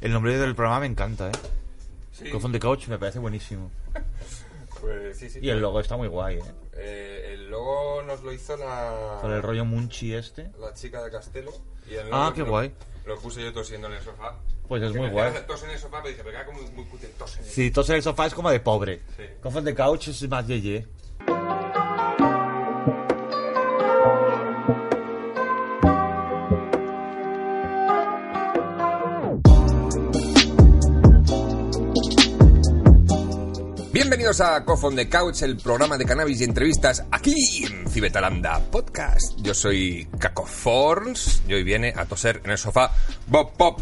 [0.00, 1.32] El nombre del programa me encanta, ¿eh?
[2.12, 2.24] Sí.
[2.30, 3.70] The Couch me parece buenísimo.
[4.80, 5.40] Pues sí, sí.
[5.42, 6.42] Y el logo está muy guay, ¿eh?
[6.74, 10.50] Eh, el logo nos lo hizo la, Con el rollo Munchi este.
[10.58, 11.52] la chica de Castelo.
[11.90, 12.74] Y el Ah, logo qué lo- guay.
[13.06, 14.36] Lo puse yo tosiendo en el sofá.
[14.68, 15.28] Pues es Que muy me guay.
[15.28, 17.50] hacía tos en el sofá, pero dije, pero queda como muy cutre tos en el
[17.50, 19.00] Si tos en el sofá es como de pobre.
[19.16, 19.24] Sí.
[19.64, 20.86] The Couch es más yeye.
[34.10, 38.58] Bienvenidos a Cough on the Couch, el programa de cannabis y entrevistas aquí en Cibetalanda
[38.58, 39.38] Podcast.
[39.40, 42.90] Yo soy Caco Forns y hoy viene a toser en el sofá
[43.28, 43.80] Bob Pop.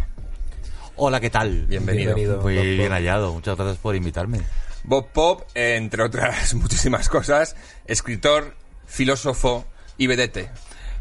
[0.96, 1.64] Hola, ¿qué tal?
[1.64, 2.14] Bienvenido.
[2.42, 2.92] Muy Bob bien Pop.
[2.92, 3.32] hallado.
[3.32, 4.42] Muchas gracias por invitarme.
[4.84, 8.54] Bob Pop, entre otras muchísimas cosas, escritor,
[8.84, 9.64] filósofo
[9.96, 10.50] y vedete.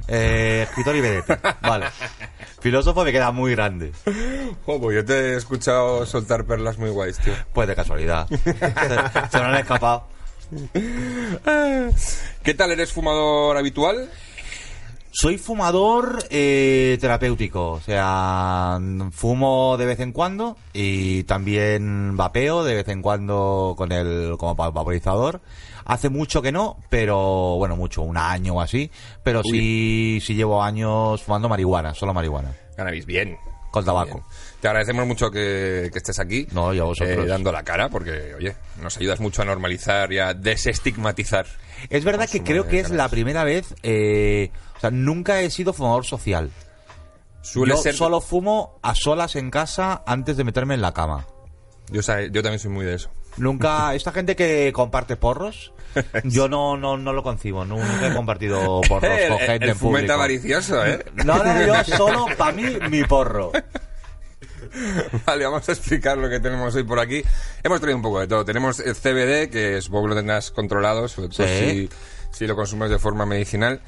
[0.08, 1.38] Eh, escritor y vedete.
[1.62, 1.88] Vale.
[2.60, 3.92] Filósofo me queda muy grande.
[4.66, 7.34] Joder, yo te he escuchado soltar perlas muy guays, tío.
[7.54, 8.28] Pues de casualidad.
[8.30, 10.08] se, se me han escapado.
[12.44, 12.72] ¿Qué tal?
[12.72, 14.10] ¿Eres fumador habitual?
[15.20, 18.78] Soy fumador eh, terapéutico, o sea,
[19.12, 24.56] fumo de vez en cuando y también vapeo de vez en cuando con el como
[24.56, 25.42] va- vaporizador.
[25.86, 28.92] Hace mucho que no, pero bueno, mucho, un año o así,
[29.24, 33.38] pero sí, sí llevo años fumando marihuana, solo marihuana, Cannabis, bien.
[33.72, 34.16] con tabaco.
[34.18, 34.24] Bien.
[34.68, 36.46] Te agradecemos mucho que, que estés aquí.
[36.52, 37.26] No, y a vosotros.
[37.26, 41.46] eh, dando la cara, porque, oye, nos ayudas mucho a normalizar y a desestigmatizar.
[41.90, 45.72] Es verdad que creo que es la primera vez, eh, o sea, nunca he sido
[45.72, 46.52] fumador social.
[47.42, 47.96] Suele Yo ser.
[47.96, 51.26] solo fumo a solas en casa antes de meterme en la cama.
[51.90, 53.10] Yo, también soy muy de eso.
[53.38, 55.72] Nunca, esta gente que comparte porros,
[56.26, 59.64] yo no, no, no lo concibo, nu- nunca he compartido porros el, con el- gente
[59.66, 60.14] el en fumeta público.
[60.14, 61.06] avaricioso, ¿eh?
[61.24, 63.54] No, no, yo solo, para mí, mi porro.
[65.26, 67.24] Vale, vamos a explicar lo que tenemos hoy por aquí.
[67.64, 68.46] Hemos traído un poco de todo.
[68.46, 71.90] Tenemos el CBD, que supongo que lo tendrás controlado, sobre todo Sí.
[72.32, 73.82] si, si lo consumes de forma medicinal.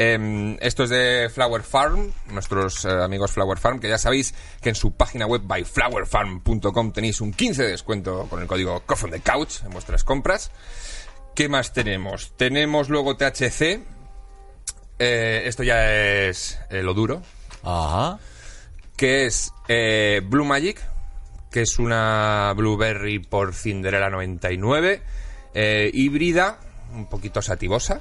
[0.00, 4.68] Eh, esto es de Flower Farm, nuestros eh, amigos Flower Farm, que ya sabéis que
[4.68, 9.20] en su página web byflowerfarm.com tenéis un 15 de descuento con el código on the
[9.20, 10.52] Couch en vuestras compras.
[11.34, 12.32] ¿Qué más tenemos?
[12.36, 13.80] Tenemos luego THC.
[15.00, 15.92] Eh, esto ya
[16.26, 17.22] es eh, lo duro,
[17.62, 18.18] Ajá.
[18.98, 20.78] Que es eh, Blue Magic,
[21.50, 25.00] que es una Blueberry por Cinderella 99,
[25.54, 26.58] eh, híbrida,
[26.94, 28.00] un poquito sativosa.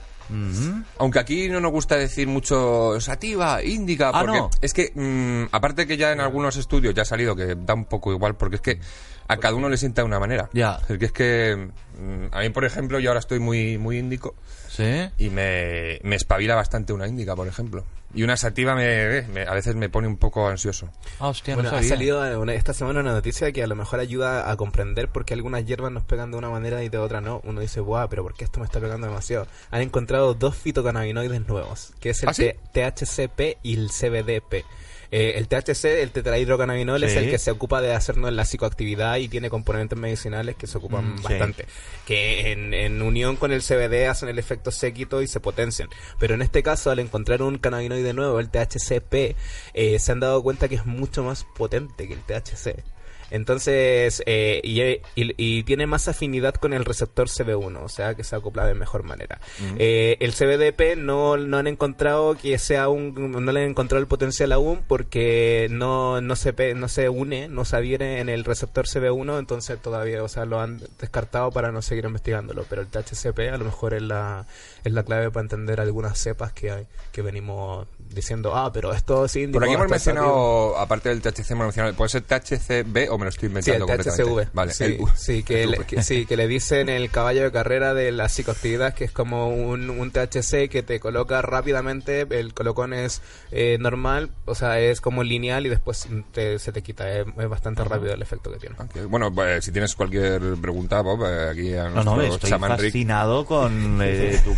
[0.97, 4.49] Aunque aquí no nos gusta decir mucho sativa, índica, Ah, porque ¿no?
[4.59, 7.85] es que, mm, aparte que ya en algunos estudios ya ha salido que da un
[7.85, 8.79] poco igual, porque es que
[9.27, 10.49] a cada uno le sienta de una manera.
[10.53, 10.79] Ya.
[10.87, 14.35] Es que es que, mm, a mí, por ejemplo, yo ahora estoy muy, muy índico
[14.69, 15.09] ¿Sí?
[15.17, 17.83] y me, me espabila bastante una índica, por ejemplo.
[18.13, 20.89] Y una sativa me, eh, me- a veces me pone un poco ansioso.
[21.19, 23.99] Ah, hostia, Bueno, no ha salido una- esta semana una noticia que a lo mejor
[23.99, 27.19] ayuda a comprender por qué algunas hierbas nos pegan de una manera y de otra
[27.19, 27.41] no.
[27.43, 29.45] Uno dice, guau, pero ¿por qué esto me está pegando demasiado?
[29.71, 32.51] Han encontrado dos fitocannabinoides nuevos, que es el ¿Ah, sí?
[32.73, 34.63] THCP y el CBDP.
[35.11, 39.27] Eh, el THC, el tetrahidrocannabinol, es el que se ocupa de hacernos la psicoactividad y
[39.29, 41.23] tiene componentes medicinales que se ocupan Mm, sí.
[41.23, 41.65] bastante.
[42.05, 45.89] Que en, en unión con el CBD hacen el efecto séquito y se potencian.
[46.19, 49.35] Pero en este caso, al encontrar un cannabinoide nuevo, el THCP,
[49.73, 52.83] eh, se han dado cuenta que es mucho más potente que el THC.
[53.31, 55.01] Entonces, eh, y, y-
[55.37, 59.03] y tiene más afinidad con el receptor CB1, o sea que se acopla de mejor
[59.03, 59.39] manera.
[59.77, 64.07] Eh, el CBDP no, no han encontrado que sea un, no le han encontrado el
[64.07, 68.85] potencial aún porque no, no se no se une, no se adhiere en el receptor
[68.87, 72.65] CB1, entonces todavía, o sea, lo han descartado para no seguir investigándolo.
[72.69, 74.45] Pero el THCP a lo mejor es la,
[74.83, 79.27] es la clave para entender algunas cepas que hay, que venimos diciendo, ah, pero esto
[79.27, 80.15] sí Por aquí hemos esto es activo".
[80.23, 83.77] mencionado, aparte del THC, hemos mencionado, ¿puede ser THCB o me lo estoy Sí, el
[83.81, 84.23] inventando completamente?
[84.23, 84.49] THCV.
[84.53, 87.93] Vale, sí, el- sí, que el que- sí, que le dicen el caballo de carrera
[87.93, 92.93] de la psicoactividad, que es como un, un THC que te coloca rápidamente, el colocón
[92.93, 93.21] es
[93.51, 97.49] eh, normal, o sea, es como lineal y después te- se te quita, es, es
[97.49, 98.75] bastante rápido el efecto que tiene.
[98.79, 102.59] Ok, Bueno, pues, si tienes cualquier pregunta, Bob, eh, aquí a No, no, nuestro estoy
[102.59, 104.55] fascinado con eh, tu,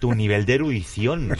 [0.00, 1.36] tu nivel de erudición.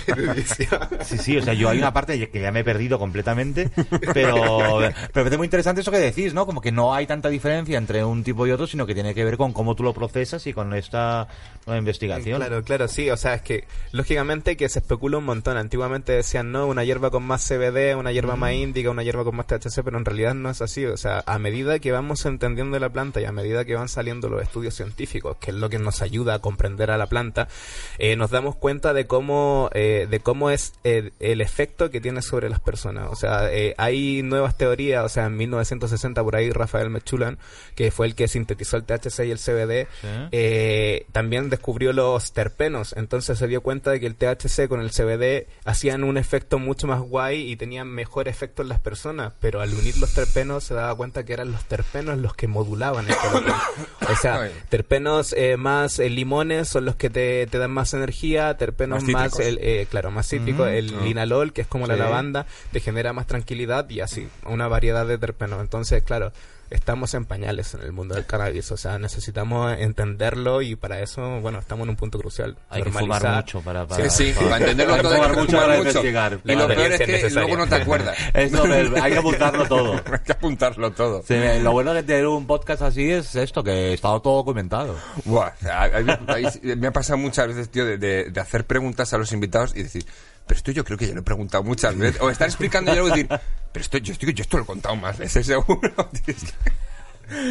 [1.02, 3.70] Sí, sí, o sea, yo hay una parte que ya me he perdido completamente,
[4.14, 6.46] pero, pero parece muy interesante eso que decís, ¿no?
[6.46, 9.24] Como que no hay tanta diferencia entre un tipo y otro, sino que tiene que
[9.24, 11.26] ver con cómo tú lo procesas y con esta
[11.66, 12.38] nueva investigación.
[12.38, 13.10] Claro, claro, sí.
[13.10, 15.56] O sea, es que lógicamente que se especula un montón.
[15.56, 19.36] Antiguamente decían, no, una hierba con más CBD, una hierba más índica, una hierba con
[19.36, 20.84] más THC, pero en realidad no es así.
[20.86, 24.28] O sea, a medida que vamos entendiendo la planta y a medida que van saliendo
[24.28, 27.48] los estudios científicos, que es lo que nos ayuda a comprender a la planta,
[27.98, 32.22] eh, nos damos cuenta de cómo, eh, de cómo es el, el efecto que tiene
[32.22, 33.08] sobre las personas.
[33.10, 37.38] O sea, eh, hay nuevas teorías, o sea, en 1960 por ahí Rafael Mechulan,
[37.74, 40.08] que fue el que sintetizó el THC y el CBD, Sí.
[40.32, 42.94] eh, también descubrió los terpenos.
[42.96, 46.86] Entonces se dio cuenta de que el THC con el CBD hacían un efecto mucho
[46.86, 49.32] más guay y tenían mejor efecto en las personas.
[49.40, 53.06] Pero al unir los terpenos se daba cuenta que eran los terpenos los que modulaban
[53.08, 53.14] el.
[54.10, 58.39] O sea, terpenos eh, más eh, limones son los que te, te dan más energía,
[58.56, 61.02] terpenos Más el, eh, claro, más cítricos, el Ah.
[61.04, 65.18] linalol, que es como la lavanda, te genera más tranquilidad y así, una variedad de
[65.18, 65.60] terpenos.
[65.60, 66.32] Entonces, claro,
[66.70, 71.40] estamos en pañales en el mundo del cannabis, o sea, necesitamos entenderlo y para eso,
[71.40, 72.56] bueno, estamos en un punto crucial.
[72.70, 73.36] Hay que fumar Normalizar.
[73.44, 73.86] mucho para...
[73.86, 75.88] para Sí, sí, para entenderlo Hay que todo hay fumar que mucho fumar para mucho.
[75.90, 76.40] investigar.
[76.44, 77.48] Y lo peor es que necesario.
[77.48, 78.16] luego no te acuerdas.
[78.34, 78.62] Eso,
[79.02, 79.92] hay que apuntarlo todo.
[80.12, 81.22] Hay que apuntarlo todo.
[81.26, 84.96] Sí, me- lo bueno de tener un podcast así es esto, que está todo documentado.
[85.24, 89.12] Buah, a- a- a- me ha pasado muchas veces, tío, de, de- de hacer preguntas
[89.12, 90.04] a los invitados y decir,
[90.46, 92.20] pero esto yo creo que ya lo he preguntado muchas veces.
[92.20, 94.96] O estar explicando y luego decir, pero esto yo, estoy, yo esto lo he contado
[94.96, 95.92] más veces, seguro.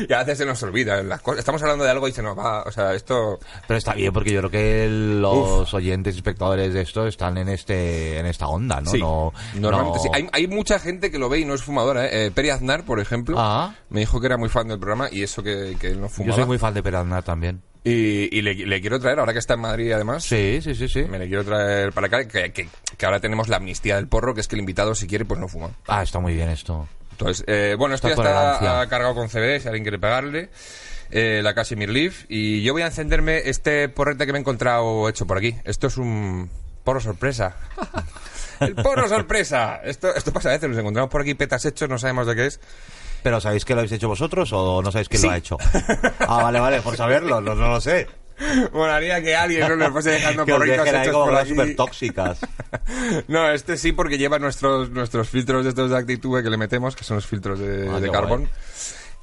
[0.09, 1.39] Y a veces se nos olvida las cosas.
[1.39, 2.63] Estamos hablando de algo y se nos va.
[2.63, 3.39] O sea, esto.
[3.65, 7.47] Pero está bien porque yo creo que los oyentes y espectadores de esto están en
[7.47, 8.91] este en esta onda, ¿no?
[8.91, 10.09] sí, no normalmente no- sí.
[10.11, 12.07] Hay, hay mucha gente que lo ve y no es fumadora.
[12.07, 12.25] ¿eh?
[12.25, 13.73] Eh, Peri Aznar, por ejemplo, Ah.
[13.89, 16.31] me dijo que era muy fan del programa y eso que, que él no fumaba.
[16.31, 17.61] Yo soy muy fan de Peraznar también.
[17.83, 20.23] Y, y le, le quiero traer, ahora que está en Madrid además.
[20.23, 21.03] Sí, sí, sí, sí.
[21.03, 22.67] Me le quiero traer para acá, que, que-
[22.97, 25.39] que ahora tenemos la amnistía del porro, que es que el invitado, si quiere, pues
[25.39, 25.69] no fuma.
[25.87, 26.87] Ah, está muy bien esto.
[27.11, 30.49] Entonces, eh, bueno, esto ya está cargado con CBD, si alguien quiere pegarle.
[31.11, 32.25] Eh, la Casimir Leaf.
[32.29, 35.55] Y yo voy a encenderme este porrete que me he encontrado hecho por aquí.
[35.63, 36.49] Esto es un
[36.83, 37.55] porro sorpresa.
[38.59, 39.77] el porro sorpresa.
[39.83, 42.45] Esto, esto pasa a veces, nos encontramos por aquí petas hechos, no sabemos de qué
[42.47, 42.59] es.
[43.23, 45.27] ¿Pero sabéis que lo habéis hecho vosotros o no sabéis quién Sí.
[45.27, 45.57] lo ha hecho?
[46.19, 48.07] Ah, vale, vale, por saberlo, no, no lo sé.
[48.73, 51.49] Molaría que alguien no le fuese dejando Que os porritos hechos como por aquí.
[51.49, 52.39] súper tóxicas.
[53.27, 56.95] No, este sí porque lleva nuestros nuestros filtros de estos de Actitube que le metemos,
[56.95, 58.49] que son los filtros de, Ah, de carbón.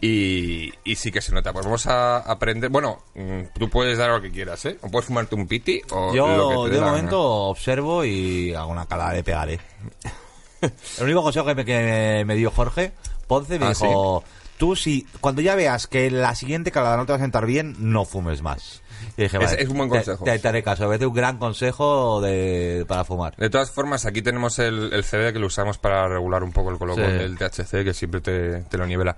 [0.00, 1.52] Y, y sí que se nota.
[1.54, 2.68] Pues vamos a aprender.
[2.70, 4.76] Bueno, mm, tú puedes dar lo que quieras, ¿eh?
[4.82, 8.04] O puedes fumarte un piti o lo que Yo te dé de la momento observo
[8.04, 9.58] y hago una calada de pegaré.
[10.98, 12.92] El único consejo que me, que me dio Jorge
[13.26, 14.22] Ponce me Ah, dijo,
[14.58, 17.74] tú si cuando ya veas que la siguiente calada no te va a sentar bien,
[17.78, 18.82] no fumes más.
[19.16, 20.24] Y dije, Es- vale, es un buen consejo.
[20.24, 23.36] Te, te haré caso, me parece un gran consejo de, para fumar.
[23.36, 26.70] De todas formas, aquí tenemos el, el CD que lo usamos para regular un poco
[26.70, 27.10] el colocón Sí.
[27.12, 29.16] del THC, que siempre te, te lo nivela.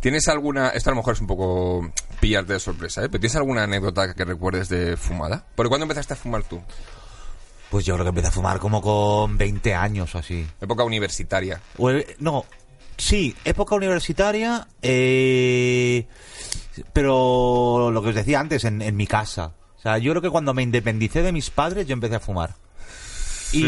[0.00, 1.90] ¿Tienes alguna, esto a lo mejor es un poco
[2.20, 3.08] pillarte de sorpresa, ¿eh?
[3.08, 5.44] pero ¿tienes alguna anécdota que recuerdes de fumada?
[5.54, 6.60] ¿Por cuándo empezaste a fumar tú?
[7.70, 10.44] Pues yo creo que empecé a fumar como con 20 años o así.
[10.60, 11.60] Época universitaria.
[11.78, 12.44] O el- no,
[13.00, 16.06] sí, época universitaria, eh,
[16.92, 19.52] pero lo que os decía antes, en, en mi casa.
[19.76, 22.54] O sea, yo creo que cuando me independicé de mis padres, yo empecé a fumar.
[23.52, 23.64] Y,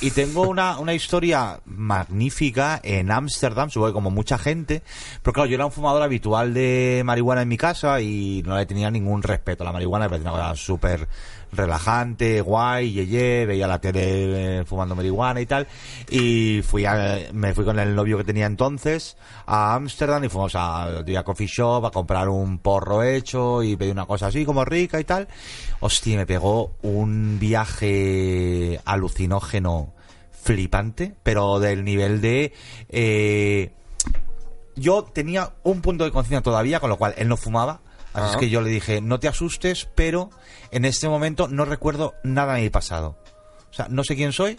[0.00, 4.82] y tengo una, una historia magnífica en Ámsterdam, supongo que como mucha gente,
[5.22, 8.64] pero claro, yo era un fumador habitual de marihuana en mi casa y no le
[8.64, 11.08] tenía ningún respeto a la marihuana, me parecía una cosa súper
[11.52, 15.66] relajante, guay, yeye, veía la tele eh, fumando marihuana y tal,
[16.08, 19.16] y fui a, me fui con el novio que tenía entonces
[19.46, 23.90] a Ámsterdam y fuimos a, a coffee shop a comprar un porro hecho y pedí
[23.90, 25.28] una cosa así como rica y tal.
[25.80, 29.92] Hostia, me pegó un viaje alucinógeno
[30.30, 32.52] flipante, pero del nivel de...
[32.88, 33.72] eh,
[34.74, 37.80] yo tenía un punto de conciencia todavía, con lo cual él no fumaba.
[38.14, 38.38] Así es Ah.
[38.38, 40.30] que yo le dije, no te asustes, pero
[40.70, 43.16] en este momento no recuerdo nada de mi pasado.
[43.70, 44.58] O sea, no sé quién soy.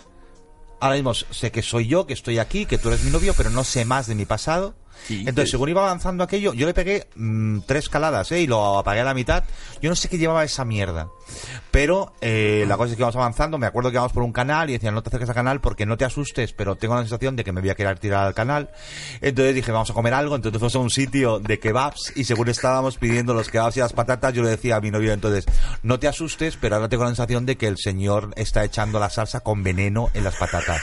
[0.79, 3.49] Ahora mismo sé que soy yo, que estoy aquí, que tú eres mi novio, pero
[3.49, 4.75] no sé más de mi pasado.
[5.07, 8.41] ¿Qué Entonces, según iba avanzando aquello, yo le pegué mm, tres caladas, ¿eh?
[8.41, 9.43] Y lo apagué a la mitad.
[9.81, 11.09] Yo no sé qué llevaba esa mierda.
[11.71, 13.57] Pero eh, la cosa es que íbamos avanzando.
[13.57, 15.85] Me acuerdo que íbamos por un canal y decían, no te acerques al canal porque
[15.85, 18.33] no te asustes, pero tengo la sensación de que me voy a querer tirar al
[18.33, 18.69] canal.
[19.21, 20.35] Entonces dije, vamos a comer algo.
[20.35, 23.93] Entonces fuimos a un sitio de kebabs y según estábamos pidiendo los kebabs y las
[23.93, 25.45] patatas, yo le decía a mi novio entonces,
[25.81, 29.09] no te asustes, pero ahora tengo la sensación de que el señor está echando la
[29.09, 30.81] salsa con veneno en las patatas.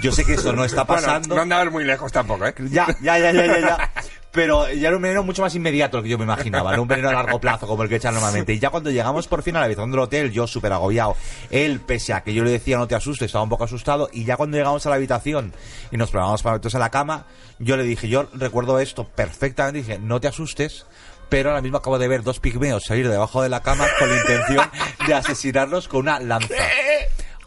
[0.00, 1.28] Yo sé que eso no está pasando.
[1.28, 2.54] Bueno, no andabas muy lejos tampoco, ¿eh?
[2.70, 3.92] Ya, ya, ya, ya, ya, ya.
[4.30, 6.88] Pero ya era un veneno mucho más inmediato lo que yo me imaginaba, no un
[6.88, 8.52] veneno a largo plazo como el que echan normalmente.
[8.52, 11.16] Y ya cuando llegamos por fin a la habitación del hotel, yo súper agobiado,
[11.50, 14.10] él, pese a que yo le decía no te asustes, estaba un poco asustado.
[14.12, 15.54] Y ya cuando llegamos a la habitación
[15.90, 17.26] y nos probamos para meternos en la cama,
[17.58, 20.84] yo le dije, yo recuerdo esto perfectamente, dije, no te asustes,
[21.30, 24.10] pero ahora mismo acabo de ver dos pigmeos salir de debajo de la cama con
[24.10, 24.70] la intención
[25.06, 26.54] de asesinarnos con una lanza.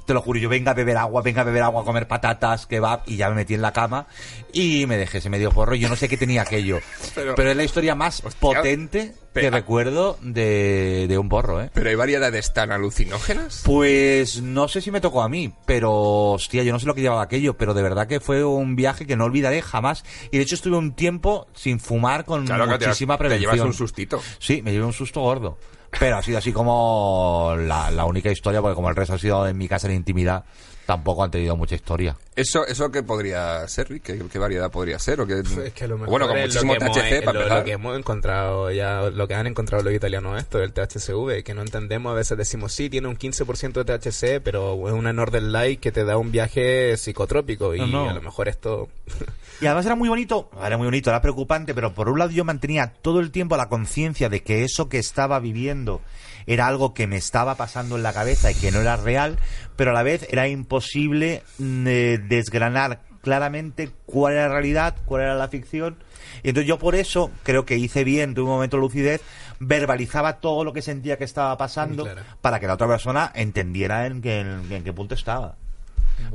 [0.05, 2.65] Te lo juro, yo venga a beber agua, venga a beber agua, a comer patatas,
[2.65, 4.07] kebab, y ya me metí en la cama
[4.51, 5.75] y me dejé ese medio porro.
[5.75, 6.79] Yo no sé qué tenía aquello.
[7.15, 11.69] Pero, Pero- es la historia más potente que Pero- recuerdo de, de un porro, ¿eh?
[11.73, 13.61] Pero hay variedades tan alucinógenas.
[13.63, 15.93] Pues no sé si me tocó a mí, pero
[16.33, 19.05] hostia, yo no sé lo que llevaba aquello, pero de verdad que fue un viaje
[19.05, 20.03] que no olvidaré jamás.
[20.31, 23.53] Y de hecho estuve un tiempo sin fumar con Claro que te- muchísima te prevención.
[23.53, 24.21] llevas un sustito.
[24.39, 25.57] Sí, me llevé un susto gordo.
[25.99, 29.47] Pero ha sido así como la, la única historia, porque como el resto ha sido
[29.47, 30.45] en mi casa en intimidad,
[30.91, 32.17] tampoco han tenido mucha historia.
[32.35, 34.03] ¿Eso, eso qué podría ser, Rick?
[34.03, 35.21] ¿Qué, qué variedad podría ser?
[35.21, 35.39] ¿O qué...
[35.65, 37.55] Es que a lo mejor bueno, con es muchísimo lo que hemos- THC para lo,
[37.55, 41.53] lo que hemos encontrado ya, lo que han encontrado los italianos esto del THCV, que
[41.53, 45.51] no entendemos, a veces decimos sí, tiene un 15% de THC, pero es una Northern
[45.53, 48.09] Light que te da un viaje psicotrópico y No, no.
[48.09, 48.89] a lo mejor esto...
[49.61, 52.43] Y además era muy bonito, era muy bonito, era preocupante, pero por un lado yo
[52.43, 56.01] mantenía todo el tiempo la conciencia de que eso que estaba viviendo
[56.47, 59.37] era algo que me estaba pasando en la cabeza y que no era real,
[59.75, 65.21] pero a la vez era imposible mm, eh, desgranar claramente cuál era la realidad, cuál
[65.21, 65.97] era la ficción.
[66.43, 69.21] Y entonces yo por eso creo que hice bien, tuve un momento de lucidez,
[69.59, 72.21] verbalizaba todo lo que sentía que estaba pasando Claro.
[72.41, 75.55] para que la otra persona entendiera en qué, en, en qué punto estaba.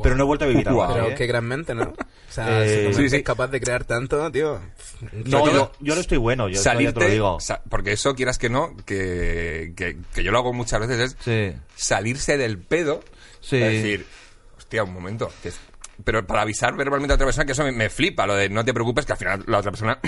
[0.02, 1.14] Pero no he vuelto a vivir así, Pero ¿eh?
[1.14, 1.84] qué gran mente, ¿no?
[1.84, 3.16] O sea, Eh, si sí, sí.
[3.16, 4.60] es capaz de crear tanto, tío.
[5.24, 7.40] No, yo, yo no estoy bueno, yo ya te salirte, lo digo.
[7.40, 11.16] sa- porque eso quieras que no, que, que, que yo lo hago muchas veces, es
[11.20, 11.58] Sí.
[11.74, 13.02] salirse del pedo,
[13.40, 13.56] Sí.
[13.56, 14.06] es decir,
[14.58, 15.60] hostia, un momento, que es-
[16.04, 18.64] pero para avisar verbalmente a otra persona que eso me, me flipa, lo de no
[18.64, 19.98] te preocupes, que al final la otra persona,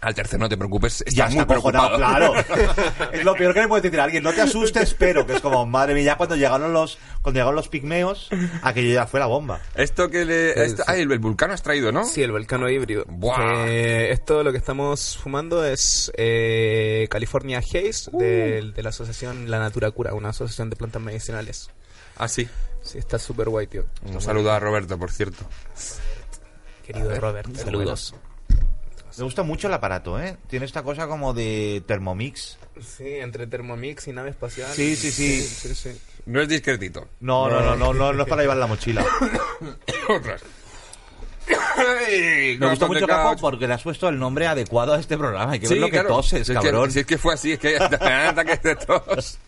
[0.00, 2.34] al tercer no te preocupes, está Ya muy está acojonado, preocupado.
[2.44, 3.10] claro.
[3.12, 4.22] es lo peor que le puedes decir a alguien.
[4.22, 7.54] No te asustes, pero que es como, madre mía, ya cuando llegaron los, cuando llegaron
[7.56, 8.28] los pigmeos,
[8.62, 9.60] aquello ya fue la bomba.
[9.74, 10.52] Esto que le...
[10.54, 10.90] Sí, esto- sí.
[10.92, 12.04] ah, el, el vulcano has traído, ¿no?
[12.04, 13.04] Sí, el volcano híbrido.
[13.08, 13.66] Buah.
[13.68, 18.18] Eh, esto lo que estamos fumando es eh, California Haze Uh.
[18.20, 21.70] de, de la asociación La Natura Cura, una asociación de plantas medicinales.
[22.18, 22.48] Ah, sí.
[22.82, 23.84] Sí, está súper guay, tío.
[24.04, 25.44] Un saludo a Roberto, por cierto.
[26.86, 28.14] Querido Robert, saludos.
[29.18, 30.36] Me gusta mucho el aparato, ¿eh?
[30.48, 32.58] Tiene esta cosa como de Thermomix.
[32.80, 34.70] Sí, entre Thermomix y nave espacial.
[34.72, 35.40] Sí, sí, sí.
[35.42, 35.98] sí, sí.
[36.26, 37.08] No es discretito.
[37.20, 39.04] No, no, no, no, no, no es para llevar la mochila.
[40.08, 40.42] Otras.
[41.76, 45.52] Ay, Me gusta mucho, Capo, porque le has puesto el nombre adecuado a este programa.
[45.52, 46.90] Hay que ver Sí, lo que toses, Si es que- cabrón.
[46.90, 49.38] si es que fue así, es que te dan ataques de tos.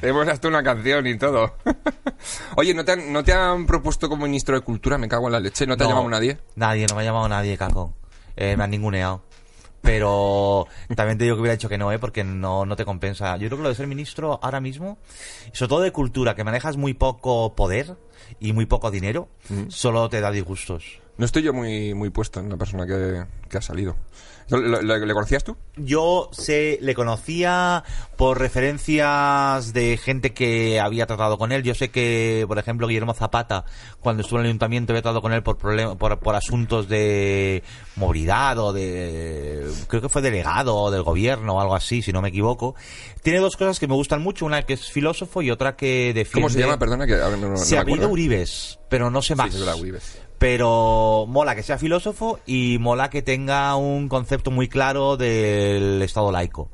[0.00, 1.54] Tenemos hasta una canción y todo.
[2.56, 4.98] Oye, ¿no te, han, ¿no te han propuesto como ministro de Cultura?
[4.98, 5.66] Me cago en la leche.
[5.66, 6.38] ¿No te ha llamado nadie?
[6.56, 7.94] Nadie, no me ha llamado nadie, Caco.
[8.36, 9.22] Eh, me han ninguneado.
[9.80, 10.66] Pero
[10.96, 11.98] también te digo que hubiera dicho que no, ¿eh?
[11.98, 13.36] Porque no, no te compensa.
[13.36, 14.98] Yo creo que lo de ser ministro ahora mismo,
[15.52, 17.96] sobre todo de cultura, que manejas muy poco poder
[18.40, 19.28] y muy poco dinero,
[19.68, 21.00] solo te da disgustos.
[21.18, 23.96] No estoy yo muy, muy puesto en la persona que, que ha salido.
[24.48, 25.56] ¿Lo- lo- lo- ¿Le conocías tú?
[25.76, 27.82] Yo sé, le conocía
[28.16, 31.62] por referencias de gente que había tratado con él.
[31.64, 33.64] Yo sé que, por ejemplo, Guillermo Zapata,
[34.00, 37.64] cuando estuvo en el ayuntamiento, había tratado con él por, problem- por, por asuntos de
[37.96, 39.68] movilidad o de.
[39.88, 42.76] Creo que fue delegado del gobierno o algo así, si no me equivoco.
[43.22, 46.32] Tiene dos cosas que me gustan mucho: una que es filósofo y otra que defiende.
[46.34, 46.78] ¿Cómo se llama?
[46.78, 48.06] Perdona, que ahora no, no, Se no apellida.
[48.06, 49.52] Uribes, pero no sé más.
[49.52, 50.20] Sí, Uribes.
[50.38, 56.30] Pero mola que sea filósofo y mola que tenga un concepto muy claro del Estado
[56.30, 56.70] laico.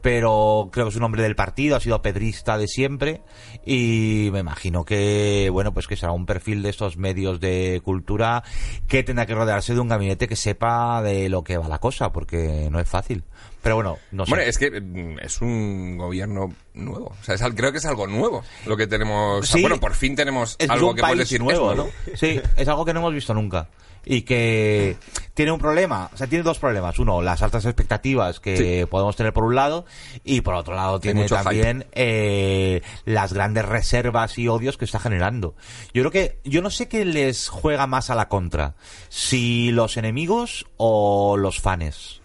[0.00, 3.22] Pero creo que es un hombre del partido, ha sido pedrista de siempre
[3.64, 8.44] y me imagino que, bueno, pues que será un perfil de estos medios de cultura
[8.86, 12.12] que tendrá que rodearse de un gabinete que sepa de lo que va la cosa,
[12.12, 13.24] porque no es fácil.
[13.64, 14.32] Pero bueno, no sé.
[14.32, 17.06] Hombre, es que mm, es un gobierno nuevo.
[17.20, 19.48] O sea, es al- creo que es algo nuevo lo que tenemos.
[19.48, 19.60] Sí.
[19.62, 21.88] bueno, por fin tenemos es algo un que país puedes decir nuevo, ¿no?
[22.14, 23.68] Sí, es algo que no hemos visto nunca.
[24.06, 24.98] Y que
[25.32, 26.98] tiene un problema, o sea, tiene dos problemas.
[26.98, 29.86] Uno, las altas expectativas que podemos tener por un lado,
[30.24, 35.54] y por otro lado tiene también eh, las grandes reservas y odios que está generando.
[35.94, 38.74] Yo creo que, yo no sé qué les juega más a la contra,
[39.08, 42.20] si los enemigos o los fans.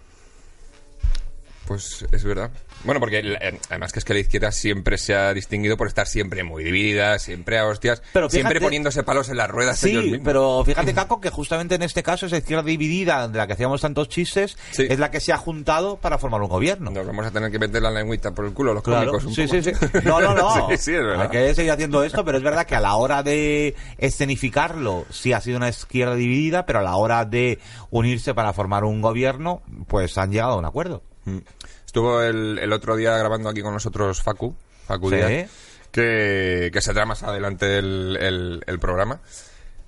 [1.70, 2.50] Pues es verdad.
[2.84, 6.08] Bueno, porque eh, además que es que la izquierda siempre se ha distinguido por estar
[6.08, 10.04] siempre muy dividida, siempre a hostias, Pero siempre fíjate- poniéndose palos en las ruedas ellos
[10.04, 10.26] Sí, mismos.
[10.26, 13.82] pero fíjate, Caco, que justamente en este caso esa izquierda dividida de la que hacíamos
[13.82, 14.88] tantos chistes Sí.
[14.90, 16.90] es la que se ha juntado para formar un gobierno.
[16.90, 19.36] Nos vamos a tener que meter la lengüita por el culo los Claro, cómicos un
[19.36, 19.62] sí, poco.
[19.62, 20.00] sí, sí.
[20.10, 20.70] No, no, no.
[20.72, 21.22] sí, sí, es verdad.
[21.22, 25.34] Hay que seguir haciendo esto, pero es verdad que a la hora de escenificarlo sí
[25.34, 27.60] ha sido una izquierda dividida, pero a la hora de
[27.92, 31.04] unirse para formar un gobierno, pues han llegado a un acuerdo.
[31.36, 31.42] Mm.
[31.86, 34.56] Estuvo el, el otro día grabando aquí con nosotros Facu,
[34.86, 35.16] Facu Sí.
[35.16, 35.50] Díaz,
[35.92, 39.20] que, que saldrá más adelante el, el- el programa.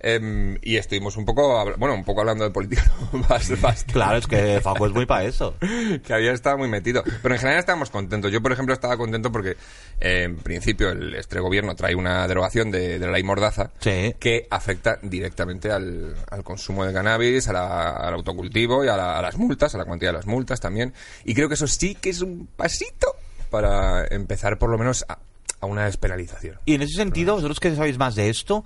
[0.04, 2.84] Em, y estuvimos un poco, bueno, un poco hablando de política,
[3.30, 3.62] bastante.
[3.94, 5.56] Claro, es que Facu es muy para eso.
[6.06, 7.04] que había estado muy metido.
[7.22, 8.32] Pero en general estábamos contentos.
[8.32, 9.52] Yo, por ejemplo, estaba contento porque,
[10.00, 14.16] eh, en principio, el este gobierno trae una derogación de, de la ley Mordaza Sí.
[14.20, 19.20] que afecta directamente al, al consumo de cannabis, a la- al autocultivo y a, la-
[19.20, 20.94] a las multas, a la cuantía de las multas también.
[21.26, 23.16] Y creo que eso sí que es un pasito
[23.52, 25.20] para empezar, por lo menos, a,
[25.60, 26.58] a una despenalización.
[26.66, 28.64] Y en ese sentido, vosotros que sabéis más de esto,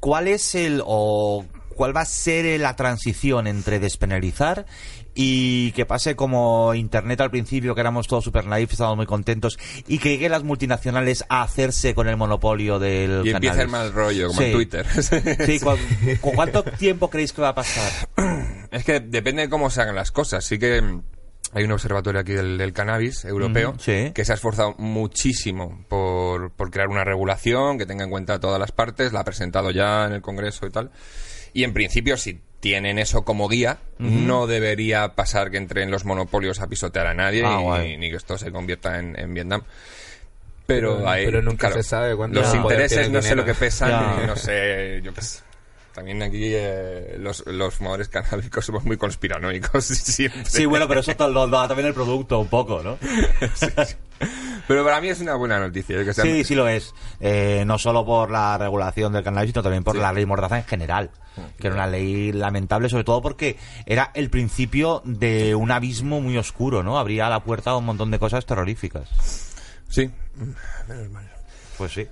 [0.00, 4.66] ¿cuál es el o cuál va a ser la transición entre despenalizar
[5.14, 9.58] y que pase como Internet al principio, que éramos todos super naive, estábamos muy contentos,
[9.88, 13.92] y que lleguen las multinacionales a hacerse con el monopolio del Y empieza el mal
[13.92, 14.46] rollo, como Sí.
[14.46, 14.86] en Twitter.
[15.46, 15.76] Sí, ¿cu-
[16.20, 17.90] ¿con cuánto tiempo creéis que va a pasar?
[18.70, 20.44] Es que depende de cómo se hagan las cosas.
[20.44, 20.82] Sí que
[21.54, 24.12] hay un observatorio aquí del, del cannabis europeo sí.
[24.14, 28.60] que se ha esforzado muchísimo por, por crear una regulación que tenga en cuenta todas
[28.60, 30.90] las partes, la ha presentado ya en el Congreso y tal.
[31.54, 36.60] Y en principio, si tienen eso como guía, no debería pasar que entren los monopolios
[36.60, 37.96] a pisotear a nadie Ah, y- guay.
[37.96, 39.62] ni que esto se convierta en, en Vietnam.
[40.66, 43.54] Pero, Pero- hay- pero nunca claro, se sabe cuándo Los intereses no sé lo que
[43.54, 45.40] pesan, no sé, yo qué sé.
[45.98, 50.44] También aquí eh, los, los fumadores canábicos somos muy conspiranoicos siempre.
[50.44, 52.98] Sí, bueno, pero eso lo da también el producto un poco, ¿no?
[54.68, 56.04] Pero para mí es una buena noticia.
[56.04, 56.94] Que sean- Sí, sí lo es.
[57.18, 60.00] Eh, no solo por la regulación del cannabis, sino también por Sí.
[60.00, 61.10] la ley Mordaza en general.
[61.58, 66.36] Que era una ley lamentable, sobre todo porque era el principio de un abismo muy
[66.36, 66.96] oscuro, ¿no?
[66.98, 69.08] Abría la puerta a un montón de cosas terroríficas.
[69.88, 70.10] Sí.
[71.76, 72.06] Pues sí.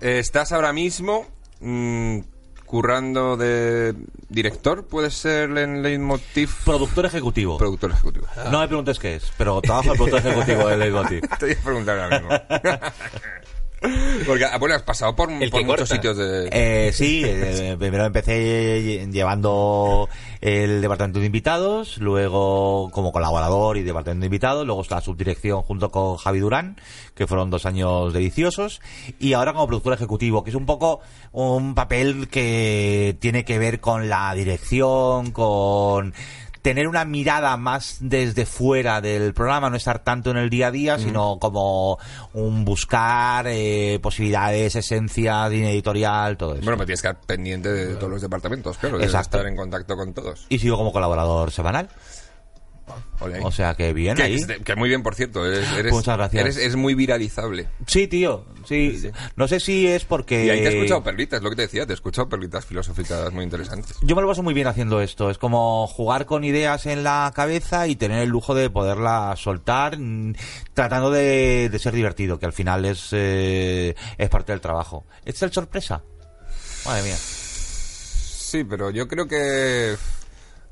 [0.00, 1.26] Eh, estás ahora mismo
[1.60, 2.20] mm,
[2.66, 3.94] currando de
[4.28, 6.50] director, puede ser en Leitmotiv.
[6.64, 7.56] Productor ejecutivo.
[7.56, 8.26] Productor ejecutivo.
[8.50, 11.20] No me preguntes qué es, pero trabajo de productor ejecutivo de Leitmotiv.
[11.38, 12.30] Te voy a preguntar ahora mismo.
[14.26, 15.94] Porque, ah, bueno, has pasado por, El por que muchos corta.
[15.94, 16.48] sitios de...
[16.50, 20.08] Eh, sí, eh, primero empecé lle- llevando
[20.40, 25.90] el departamento de invitados, luego como colaborador y departamento de invitados, luego la subdirección junto
[25.90, 26.80] con Javi Durán,
[27.14, 28.80] que fueron dos años deliciosos,
[29.18, 31.00] y ahora como productor ejecutivo, que es un poco
[31.32, 36.14] un papel que tiene que ver con la dirección, con
[36.66, 40.70] tener una mirada más desde fuera del programa, no estar tanto en el día a
[40.72, 41.96] día, sino como
[42.32, 46.64] un buscar eh, posibilidades, esencias, línea editorial, todo eso.
[46.64, 48.96] Bueno, pero tienes que estar pendiente de todos los departamentos, claro.
[48.96, 49.36] Tienes que Exacto.
[49.38, 50.44] estar en contacto con todos.
[50.48, 51.88] y sigo como colaborador semanal.
[53.42, 54.44] O sea que bien que, ahí.
[54.46, 55.44] que- que muy bien, por cierto.
[55.46, 56.40] Eres, eres- Muchas gracias.
[56.42, 57.68] Eres, es muy viralizable.
[57.86, 58.44] Sí, tío.
[58.64, 58.98] Sí.
[59.00, 59.10] Sí.
[59.36, 60.44] No sé si es porque.
[60.44, 61.86] Y ahí te he escuchado perlitas, lo que te decía.
[61.86, 63.96] Te he escuchado perlitas filosóficas muy interesantes.
[64.02, 65.30] Yo me lo paso muy bien haciendo esto.
[65.30, 69.98] Es como jugar con ideas en la cabeza y tener el lujo de poderlas soltar,
[69.98, 70.34] mm,
[70.74, 75.06] tratando de, de ser divertido, que al final es, eh, es parte del trabajo.
[75.20, 76.02] ¿Este es el sorpresa?
[76.84, 77.16] Madre mía.
[77.16, 79.96] Sí, pero yo creo que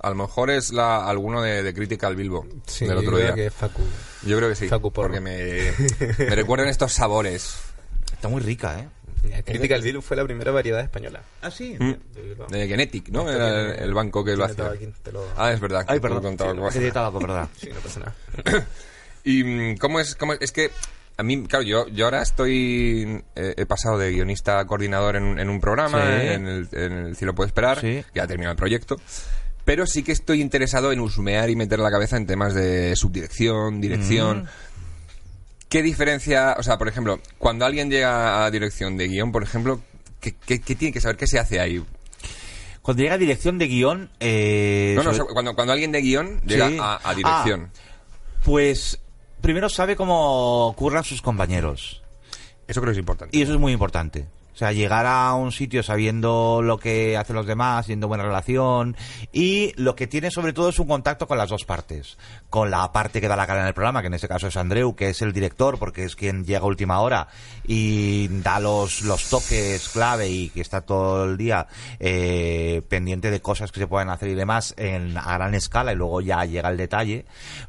[0.05, 3.27] a lo mejor es la alguno de, de Critical Bilbo Sí, del yo otro creo
[3.27, 3.35] día.
[3.35, 3.83] que Facu.
[4.23, 5.73] Yo creo que sí, Facu porque me,
[6.19, 7.57] me recuerdan estos sabores.
[8.13, 8.89] Está muy rica, ¿eh?
[9.45, 11.23] Critical Bill fue la primera variedad española.
[11.41, 11.77] Ah, sí.
[11.79, 11.95] Mm.
[12.51, 13.31] De Genetic, ¿no?
[13.31, 14.73] Era el, el banco que lo hacía.
[15.03, 15.85] te lo- Ah, es verdad.
[15.89, 16.23] Ay, perdón.
[16.23, 16.83] contabas cosas.
[16.83, 17.49] Sí, tabaco, verdad.
[17.59, 18.67] Sí, no pasa nada.
[19.25, 20.71] Y mm, cómo es, cómo es, es que
[21.17, 25.39] a mí, claro, yo, yo ahora estoy, eh, he pasado de guionista a coordinador en,
[25.39, 26.27] en un programa, Sí.
[26.27, 28.05] en, el, en el Cielo Puede Esperar, Sí.
[28.15, 28.97] ya ha terminado el proyecto,
[29.65, 33.81] pero sí que estoy interesado en husmear y meter la cabeza en temas de subdirección,
[33.81, 34.43] dirección.
[34.45, 34.47] Mm.
[35.69, 39.81] ¿Qué diferencia, o sea, por ejemplo, cuando alguien llega a dirección de guion, por ejemplo,
[40.21, 41.17] ¿qué, qué- qué tiene que saber?
[41.17, 41.85] ¿Qué se hace ahí?
[42.83, 44.11] Cuando llega a dirección de guion.
[44.21, 46.77] Eh, No, no, sobre- o sea, cuando, cuando alguien de guion llega Sí.
[46.81, 47.71] a, a dirección.
[48.45, 49.01] Pues
[49.41, 52.03] primero sabe cómo curran sus compañeros.
[52.69, 53.37] Eso creo que es importante.
[53.37, 54.27] Y eso es muy importante.
[54.55, 58.97] O sea, llegar a un sitio sabiendo lo que hacen los demás, teniendo buena relación
[59.33, 62.17] y lo que tiene sobre todo es un contacto con las dos partes.
[62.51, 64.57] Con la parte que da la cara en el programa, que en este caso es
[64.57, 67.27] Andreu, que es el director porque es quien llega a última hora
[67.67, 71.67] y da los, los toques clave y que está todo el día
[71.99, 75.97] eh, pendiente de cosas que se pueden hacer y demás en, a gran escala y
[75.97, 77.25] luego ya llega el detalle.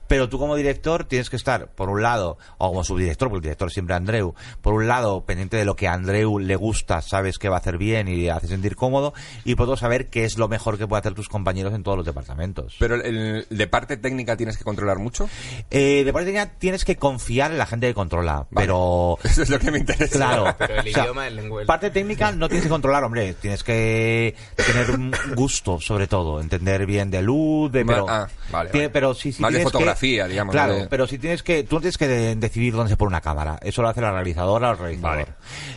[0.07, 3.43] Pero tú como director tienes que estar, por un lado, o como subdirector, porque el
[3.43, 7.37] director siempre Andreu, por un lado pendiente de lo que a Andreu le gusta sabes
[7.39, 10.37] que va a hacer bien y hace sentir cómodo, y por otro saber qué es
[10.37, 12.75] lo mejor que puede hacer tus compañeros en todos los departamentos.
[12.79, 15.29] Pero el, de parte técnica tienes que controlar mucho.
[15.71, 19.17] Eh, de parte técnica tienes que confiar en la gente que controla, pero...
[19.23, 20.15] Eso es lo que me interesa.
[20.17, 20.55] Claro.
[20.57, 21.65] Pero el O sea, idioma, el lenguaje.
[21.65, 23.33] Parte técnica no tienes que controlar, hombre.
[23.33, 26.39] Tienes que tener un gusto, sobre todo.
[26.41, 27.85] Entender bien de luz, de...
[27.85, 28.93] Pero, ah, vale, tiene- vale.
[28.93, 31.63] pero sí, sí Más de que- fotografía, digamos, Claro, de- pero si tienes que...
[31.63, 33.59] Tú no tienes que de- decidir dónde se pone una cámara.
[33.61, 35.15] Eso lo hace la realizadora o el realizador.
[35.17, 35.27] Vale.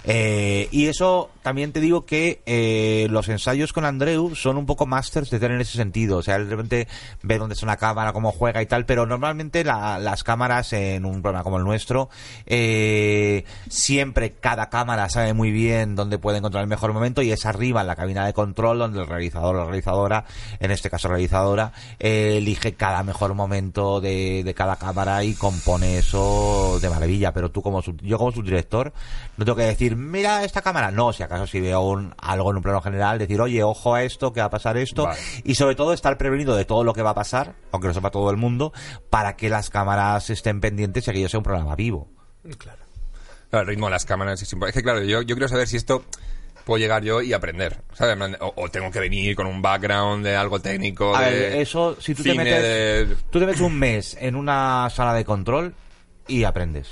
[0.05, 4.87] Eh, y eso también te digo que eh, los ensayos con Andreu son un poco
[4.87, 6.19] masters de tener en ese sentido.
[6.19, 6.89] O sea, él de repente
[7.23, 11.05] ve dónde está una cámara, cómo juega y tal, pero normalmente la- las cámaras en
[11.05, 12.09] un programa como el nuestro,
[12.47, 17.47] eh, siempre cada cámara sabe muy bien dónde puede encontrar el mejor momento y es
[17.47, 20.25] arriba en la cabina de control donde el realizador o la realizadora,
[20.61, 25.99] en este caso realizadora, eh, elige cada mejor momento de, de cada cámara y compone
[25.99, 27.33] eso de maravilla.
[27.33, 28.93] Pero tú como sub- yo como subdirector
[29.39, 30.91] no tengo que decir, mira esta cámara.
[30.91, 34.03] No, si acaso si veo un, algo en un plano general, decir, oye, ojo a
[34.03, 35.05] esto, que va a pasar esto.
[35.05, 35.19] Vale.
[35.45, 38.11] Y sobre todo estar prevenido de todo lo que va a pasar, aunque lo sepa
[38.11, 38.73] todo el mundo,
[39.09, 42.09] para que las cámaras estén pendientes y aquello sea un programa vivo.
[42.59, 42.83] Claro.
[43.51, 44.79] Claro, el ritmo de las cámaras es importante.
[44.79, 46.05] Es que, claro, yo, yo quiero saber si esto
[46.67, 47.81] puedo llegar yo y aprender.
[47.95, 48.37] ¿sabes?
[48.41, 51.17] O, o tengo que venir con un background de algo técnico.
[51.17, 52.63] A de ver, eso, si tú te metes,
[53.09, 55.75] de- tú te metes un mes en una sala de control
[56.27, 56.89] y aprendes.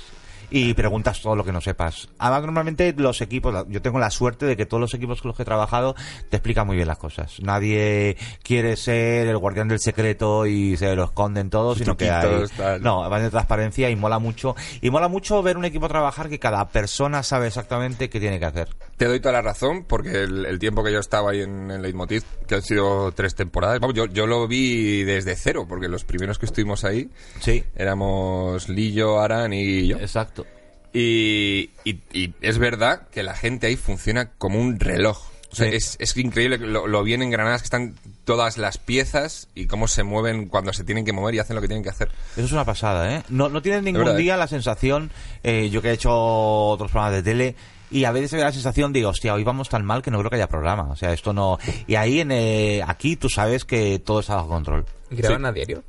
[0.49, 2.07] Y preguntas todo lo que no sepas.
[2.19, 5.35] Además, normalmente los equipos, yo tengo la suerte de que todos los equipos con los
[5.37, 5.95] que he trabajado
[6.29, 7.41] te explican muy bien las cosas.
[7.41, 12.45] Nadie quiere ser el guardián del secreto y se lo esconden todos, sino que hay,
[12.79, 14.55] no, además de transparencia y mola mucho.
[14.81, 18.45] Y mola mucho ver un equipo trabajar que cada persona sabe exactamente qué tiene que
[18.45, 18.69] hacer.
[18.97, 21.81] Te doy toda la razón, porque el, el tiempo que yo estaba ahí en, en
[21.83, 26.03] Leitmotiv, que han sido tres temporadas, vamos, yo, yo lo vi desde cero, porque los
[26.03, 27.63] primeros que estuvimos ahí Sí.
[27.75, 29.97] éramos Lillo, Aran y yo.
[29.97, 30.45] Exacto.
[30.93, 35.27] Y, y- y es verdad que la gente ahí funciona como un reloj.
[35.51, 35.75] O sea, Sí.
[35.75, 40.03] es, es increíble lo, lo bien engranadas que están todas las piezas y cómo se
[40.03, 42.09] mueven cuando se tienen que mover y hacen lo que tienen que hacer.
[42.35, 43.23] Eso es una pasada, ¿eh?
[43.29, 44.23] No, no tienes ningún verdad, ¿eh?
[44.23, 45.11] día la sensación,
[45.43, 47.55] eh, yo que he hecho otros programas de tele,
[47.89, 50.19] y a veces me da la sensación, digo, hostia, hoy vamos tan mal que no
[50.19, 50.89] creo que haya programa.
[50.91, 51.57] O sea, esto no...
[51.87, 54.85] Y ahí, en eh, aquí, tú sabes que todo está bajo control.
[55.09, 55.83] ¿Graban a diario?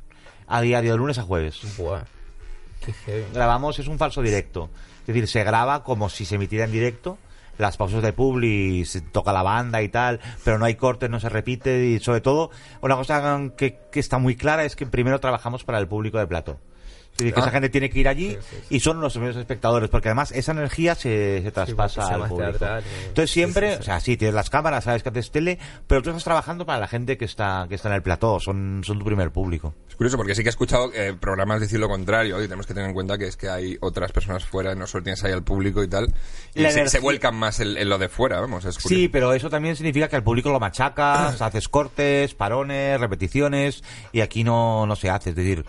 [0.47, 1.59] A diario, de lunes a jueves.
[1.77, 2.03] Buah.
[2.85, 3.25] Qué heavy.
[3.33, 4.69] Grabamos, es un falso directo.
[5.01, 7.17] Es decir, se graba como si se emitiera en directo.
[7.57, 11.19] Las pausas de publi, se toca la banda y tal, pero no hay cortes, no
[11.19, 15.19] se repite y sobre todo, una cosa que, que está muy clara es que primero
[15.19, 16.57] trabajamos para el público de plato.
[17.19, 17.43] Es decir, que Ah.
[17.43, 18.37] esa gente tiene que ir allí
[18.69, 22.37] y son los primeros espectadores, porque además esa energía se, se traspasa al público.
[22.57, 23.05] teatral, eh.
[23.09, 26.23] Entonces siempre, o sea, sí, tienes las cámaras, sabes que haces tele, pero tú estás
[26.23, 29.31] trabajando para la gente que está, que está en el plató, son, son tu primer
[29.31, 29.73] público.
[29.89, 32.73] Es curioso porque sí que he escuchado eh, programas decir lo contrario y tenemos que
[32.73, 35.43] tener en cuenta que es que hay otras personas fuera, no solo tienes ahí al
[35.43, 36.13] público y tal,
[36.55, 38.87] y se, se vuelcan más en, en lo de fuera, vamos, es curioso.
[38.89, 44.21] Sí, pero eso también significa que al público lo machacas, haces cortes, parones, repeticiones, y
[44.21, 45.31] aquí no, no se hace.
[45.31, 45.65] Es decir,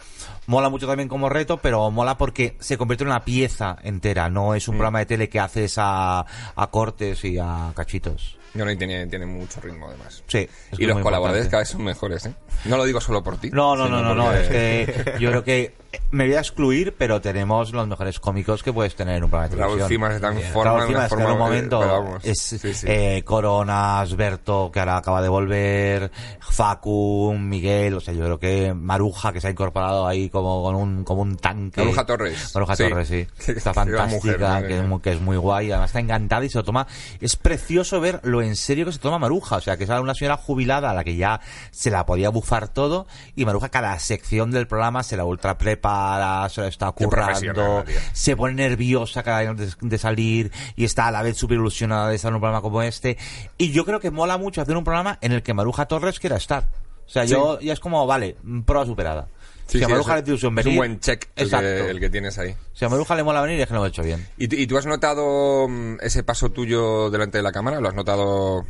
[0.51, 4.51] mola mucho también como reto, pero mola porque se convierte en una pieza entera, no
[4.51, 4.55] Mm.
[4.57, 8.37] es un programa de tele que haces a, a cortes y a cachitos.
[8.55, 10.25] No, no, y tiene, tiene mucho ritmo además.
[10.27, 10.49] Sí.
[10.77, 11.51] y los colaboradores importante.
[11.51, 12.35] cada vez son mejores, ¿eh?
[12.65, 13.49] No lo digo solo por ti.
[13.53, 15.73] No, no, no, no, no, es que yo creo que
[16.13, 19.49] me voy a excluir, pero tenemos los mejores cómicos que puedes tener en un programa
[19.49, 19.89] de Raúl televisión.
[19.89, 22.59] Cimas está en forma, Raúl de Cimas, en un eh, momento pero vamos, es sí,
[22.59, 22.87] sí.
[22.89, 28.75] eh, Coronas, Berto, que ahora acaba de volver, Facu, Miguel, o sea, yo creo que
[28.75, 31.81] Maruja, que se ha incorporado ahí como con un, como un tanque.
[31.81, 32.51] Maruja Torres.
[32.55, 32.89] Maruja Sí.
[32.89, 33.27] Torres, sí.
[33.53, 36.65] Está fantástica, mujer, que, es que es muy guay, además está encantada y se lo
[36.65, 36.87] toma.
[37.21, 40.15] Es precioso ver lo en serio que se toma Maruja, o sea, que es una
[40.15, 44.51] señora jubilada a la que ya se la podía bufar todo y Maruja cada sección
[44.51, 49.77] del programa se la ultra prepara, se la está currando, se pone nerviosa cada vez
[49.79, 52.63] de, de salir y está a la vez súper ilusionada de estar en un programa
[52.63, 53.17] como este.
[53.59, 56.37] Y yo creo que mola mucho hacer un programa en el que Maruja Torres quiera
[56.37, 56.69] estar.
[57.07, 57.33] O sea, Sí.
[57.33, 59.29] yo ya es como, vale, prueba superada.
[59.67, 61.91] Sí, si a sí, Maruja es- le ilusión es venir, un buen check el que,
[61.91, 62.55] el que tienes ahí.
[62.75, 64.27] Si a Maruja le mola venir es que lo he hecho bien.
[64.37, 67.81] ¿Y, tú- y tú has notado mm, ese paso tuyo delante de la cámara?
[67.81, 68.65] ¿Lo has notado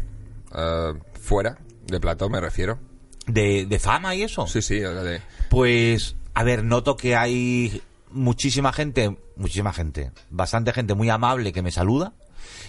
[0.57, 2.79] eh, fuera de plató, me refiero?
[3.27, 4.46] De, de fama y eso.
[4.46, 10.11] Sí, sí, o sea, de- Pues, a ver, noto que hay muchísima gente, muchísima gente,
[10.31, 12.14] bastante gente muy amable que me saluda.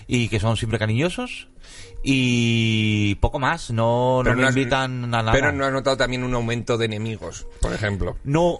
[0.08, 1.48] y que son siempre cariñosos
[2.04, 5.32] y poco más, no, no Pero me has- invitan a nada.
[5.32, 8.18] Pero no has notado también un aumento de enemigos, por ejemplo.
[8.24, 8.60] no,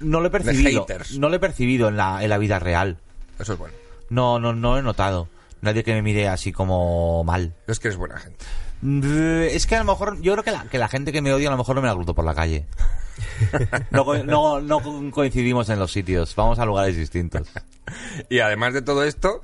[0.00, 0.86] no lo he percibido,
[1.18, 2.98] no lo he percibido en la, en la vida real.
[3.38, 3.74] Eso es bueno.
[4.10, 5.28] No, no, no lo he notado.
[5.60, 7.54] Nadie que me mire así como mal.
[7.68, 8.44] Es que eres buena gente.
[8.82, 11.48] Es que a lo mejor, yo creo que la, que la gente que me odia
[11.48, 12.66] a lo mejor no me la cruzo por la calle.
[13.90, 17.46] No, no, no co- coincidimos en los sitios, vamos a lugares distintos.
[18.30, 19.42] Y además de todo esto,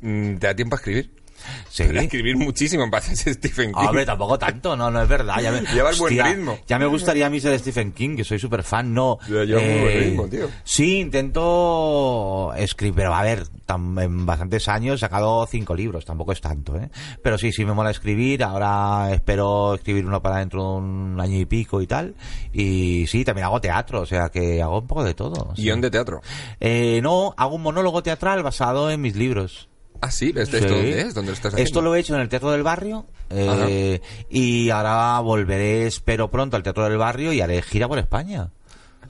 [0.00, 1.10] mm, te da tiempo a escribir.
[1.70, 1.84] Sí.
[1.84, 3.86] Escribir muchísimo en base a Stephen King.
[3.86, 5.40] Hombre, tampoco tanto, no, no es verdad.
[5.40, 6.58] Ya me, Llevas buen ritmo.
[6.66, 9.18] Ya me gustaría a mí ser Stephen King, que soy súper fan, no.
[9.28, 10.48] eh, Ya llevas muy buen ritmo, tío.
[10.64, 16.32] Sí, intento escribir, pero a ver, tam- en bastantes años he sacado cinco libros, tampoco
[16.32, 16.90] es tanto, ¿eh?
[17.22, 21.38] Pero sí, sí me mola escribir, ahora espero escribir uno para dentro de un año
[21.38, 22.14] y pico y tal.
[22.52, 25.52] Y sí, también hago teatro, o sea que hago un poco de todo.
[25.56, 25.62] sí.
[25.62, 26.20] Guión de teatro.
[26.58, 29.68] Eh, no, hago un monólogo teatral basado en mis libros.
[30.00, 30.64] Ah, sí, ¿esto, Sí.
[30.64, 31.14] dónde es?
[31.14, 31.68] ¿Dónde lo estás haciendo?
[31.68, 36.56] Esto lo he hecho en el Teatro del Barrio eh, y ahora volveré, espero pronto,
[36.56, 38.48] al Teatro del Barrio y haré gira por España.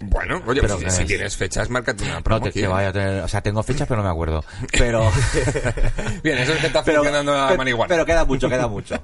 [0.02, 2.92] Bueno, oye, Pero pues, si es- tienes fechas, márcate una No te, que vaya a
[2.92, 4.42] tener, o sea, tengo fechas pero no me acuerdo.
[4.72, 5.10] Pero,
[6.24, 8.96] Bien, eso es que está pero, funcionando la pero queda mucho, queda mucho.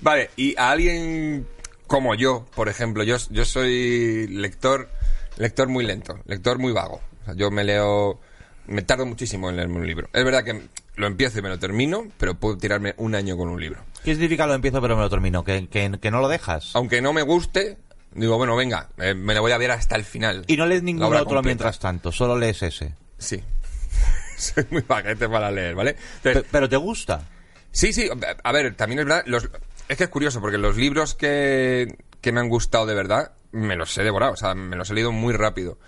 [0.00, 1.46] Vale, y a alguien
[1.86, 4.88] como yo, por ejemplo, yo, yo soy lector,
[5.36, 7.00] lector muy lento, lector muy vago.
[7.22, 8.20] O sea, yo me leo,
[8.66, 10.08] me tardo muchísimo en leerme un libro.
[10.12, 10.62] Es verdad que
[10.96, 13.80] lo empiezo y me lo termino, pero puedo tirarme un año con un libro.
[14.04, 15.44] ¿Qué significa lo empiezo pero me lo termino?
[15.44, 16.70] ¿Que, que, que no lo dejas?
[16.74, 17.78] Aunque no me guste,
[18.14, 20.44] digo, bueno, venga, eh, me lo voy a ver hasta el final.
[20.46, 21.42] Y no lees ningún otro completa.
[21.42, 22.94] mientras tanto, solo lees ese.
[23.18, 23.42] Sí.
[24.36, 25.96] Soy muy paquete para leer, ¿vale?
[26.16, 27.28] Entonces, pero te gusta.
[27.70, 28.08] Sí, sí,
[28.42, 29.48] a ver, también es verdad, los,
[29.88, 33.76] es que es curioso, porque los libros que, que me han gustado de verdad, me
[33.76, 35.78] los he devorado, o sea, me los he leído muy rápido.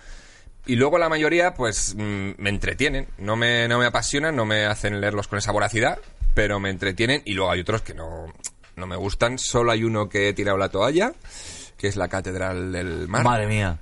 [0.67, 4.65] Y luego la mayoría, pues, mm, me entretienen, no me, no me apasionan, no me
[4.65, 5.97] hacen leerlos con esa voracidad,
[6.33, 8.33] pero me entretienen, y luego hay otros que no,
[8.75, 11.13] no me gustan, solo hay uno que he tirado la toalla,
[11.77, 13.23] que es la Catedral del Mar.
[13.23, 13.79] Madre mía.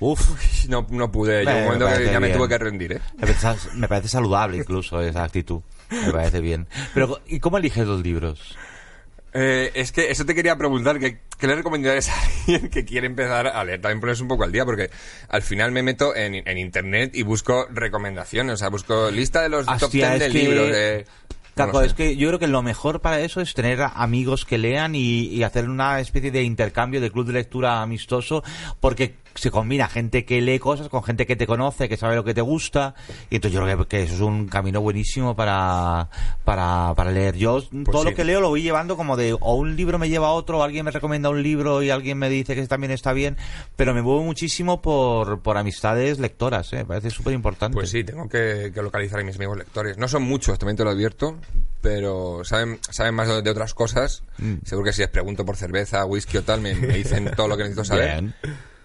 [0.00, 3.00] Uf, No, no pude, yo Me un momento que ya me tuve que rendir, ¿eh?
[3.16, 5.60] me parece, me parece saludable incluso esa actitud.
[5.90, 6.66] Me parece bien.
[6.94, 8.56] Pero, ¿y cómo eliges los libros?
[9.34, 13.06] Eh, es que eso te quería preguntar, ¿qué, qué le recomendarías a alguien que quiere
[13.06, 13.80] empezar a leer?
[13.80, 14.90] También ponerse un poco al día, porque
[15.28, 19.50] al final me meto en, en internet y busco recomendaciones, o sea, busco lista de
[19.50, 20.68] los top Hostia, 10 es de que- libros.
[20.68, 21.86] no sé.
[21.86, 25.24] es que yo creo que lo mejor para eso es tener amigos que lean y,
[25.26, 28.42] y hacer una especie de intercambio de club de lectura amistoso,
[28.80, 32.24] porque se combina gente que lee cosas con gente que te conoce, que sabe lo
[32.24, 32.94] que te gusta,
[33.30, 36.08] y entonces yo creo que, que eso es un camino buenísimo para,
[36.44, 37.36] para, para leer.
[37.36, 38.04] Yo todo Pues sí.
[38.10, 40.58] lo que leo lo voy llevando como de, o un libro me lleva a otro,
[40.58, 43.36] o alguien me recomienda un libro y alguien me dice que también está bien,
[43.76, 46.78] pero me muevo muchísimo por, por amistades lectoras, ¿eh?
[46.78, 47.74] me parece súper importante.
[47.74, 49.98] Pues sí, tengo que, que localizar a mis amigos lectores.
[49.98, 51.36] No son muchos, también te lo advierto,
[51.80, 54.22] pero saben, saben más de, de otras cosas.
[54.38, 54.54] Mm.
[54.64, 57.56] Seguro que si les pregunto por cerveza, whisky o tal, me, me dicen todo lo
[57.56, 58.12] que necesito saber.
[58.12, 58.34] Bien.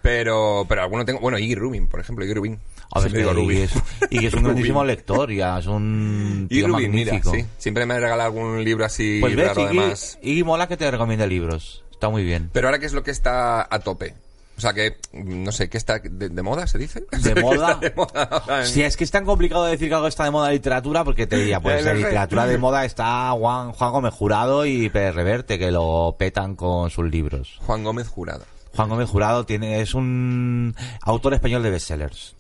[0.04, 1.22] Pero, pero alguno tengo.
[1.22, 2.60] Bueno, Iggy Rubin, por ejemplo, Iggy Rubin.
[2.92, 3.58] A ver, digo y, Rubin.
[3.64, 3.72] es,
[4.12, 7.36] y que es un grandísimo lector, ya es un Iggy Rubin, mira, magnífico.
[7.36, 7.46] sí.
[7.58, 10.20] Siempre me regala algún libro así Pues ves, raro Iggy, además.
[10.22, 11.84] Iggy mola que te recomiende libros.
[11.92, 12.50] Está muy bien.
[12.52, 14.14] Pero ahora, ¿qué es lo que está a tope?
[14.56, 17.06] O sea, que, no sé, ¿qué está de, de moda, se dice?
[17.24, 17.76] ¿De ¿Qué moda?
[17.76, 20.54] de moda Si es que es tan complicado decir que algo está de moda en
[20.54, 21.96] literatura, porque te diría, pues sé.
[21.96, 26.90] literatura de moda está Juan, Juan Gómez Jurado y Pérez Reverte, que lo petan con
[26.92, 27.58] sus libros.
[27.66, 28.44] Juan Gómez Jurado.
[28.76, 32.36] Juan Gómez Jurado tiene, es un autor español de bestsellers.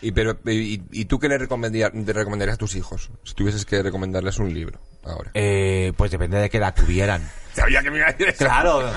[0.00, 3.10] Y, pero, y, y tú qué le recomendarías, te recomendarías a tus hijos?
[3.22, 5.30] Si tuvieses que recomendarles un libro ahora.
[5.34, 7.22] Eh, pues depende de qué edad tuvieran.
[7.54, 8.44] Sabía que me iba a decir eso.
[8.44, 8.90] Claro.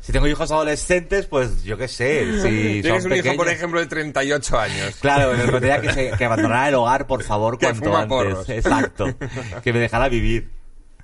[0.00, 2.40] si tengo hijos adolescentes, pues yo qué sé.
[2.42, 4.96] Si Tienes son un hijo, por ejemplo, de 38 años.
[5.00, 8.08] Claro, le recomendaría que, se, que abandonara el hogar, por favor, Que cuanto antes.
[8.08, 8.48] porros.
[8.48, 9.06] Exacto.
[9.62, 10.50] Que me dejara vivir.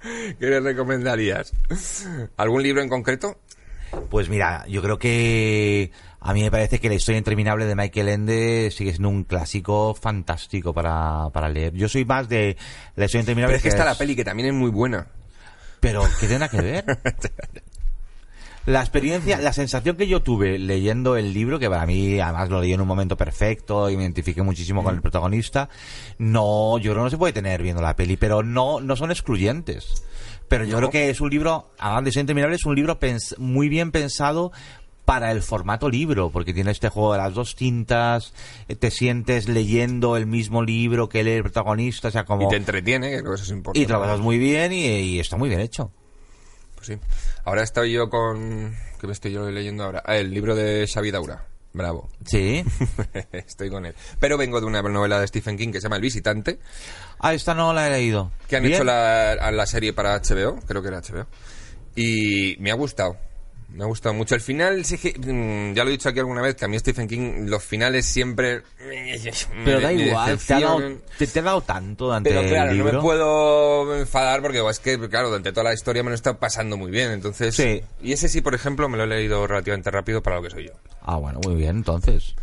[0.02, 1.52] ¿Qué le recomendarías?
[2.37, 3.38] ¿Algún libro en concreto?
[4.09, 8.09] Pues mira, yo creo que a mí me parece que la historia interminable de Michael
[8.09, 11.72] Ende sigue siendo un clásico fantástico para, para leer.
[11.74, 12.57] Yo soy más de
[12.96, 13.57] la historia Pero interminable.
[13.57, 15.07] es que está la peli que también es muy buena.
[15.81, 16.85] Pero, ¿qué tiene que ver?
[18.66, 22.61] La experiencia, la sensación que yo tuve leyendo el libro, que para mí además lo
[22.61, 25.70] leí en un momento perfecto y me identifiqué muchísimo con el protagonista,
[26.18, 29.11] no, yo creo que no se puede tener viendo la peli, pero no, no son
[29.11, 30.05] excluyentes.
[30.50, 32.98] Pero yo creo que es un libro, además de ser interminable, es un libro
[33.38, 34.50] muy bien pensado
[35.04, 38.34] para el formato libro, porque tiene este juego de las dos tintas,
[38.66, 42.46] eh, te sientes leyendo el mismo libro que lee el protagonista, o sea, como...
[42.46, 43.80] Y te entretiene, que creo que eso es importante.
[43.80, 45.92] y pasas muy bien y, y está muy bien hecho.
[46.74, 46.98] Pues sí.
[47.44, 48.74] Ahora estoy yo con...
[49.00, 50.02] ¿Qué me estoy yo leyendo ahora?
[50.04, 51.46] Ah, el libro de Xavi Daura.
[51.72, 52.09] Bravo.
[52.24, 52.64] Sí.
[53.33, 53.94] Estoy con él.
[54.18, 56.59] Pero vengo de una novela de Stephen King que se llama El Visitante,
[57.20, 58.33] Ah, esta no la he leído.
[58.48, 58.74] que han Bien.
[58.74, 61.26] hecho la, la serie para HBO, creo que era HBO.
[61.94, 63.16] Y me ha gustado.
[63.72, 64.35] Me ha gustado mucho.
[64.35, 66.78] El final, sí que, mm, ya lo he dicho aquí alguna vez, que a mí
[66.78, 68.62] Stephen King, los finales siempre...
[69.64, 70.80] Pero da me igual, te ha, dado,
[71.18, 72.98] te, te ha dado tanto durante Pero claro, el no libro.
[72.98, 76.76] me puedo enfadar porque es que, claro, durante toda la historia me lo está pasando
[76.76, 77.12] muy bien.
[77.12, 77.83] Entonces, Sí.
[78.02, 80.66] y ese sí, por ejemplo, me lo he leído relativamente rápido para lo que soy
[80.66, 80.72] yo.
[81.02, 82.35] Ah, bueno, muy bien, entonces.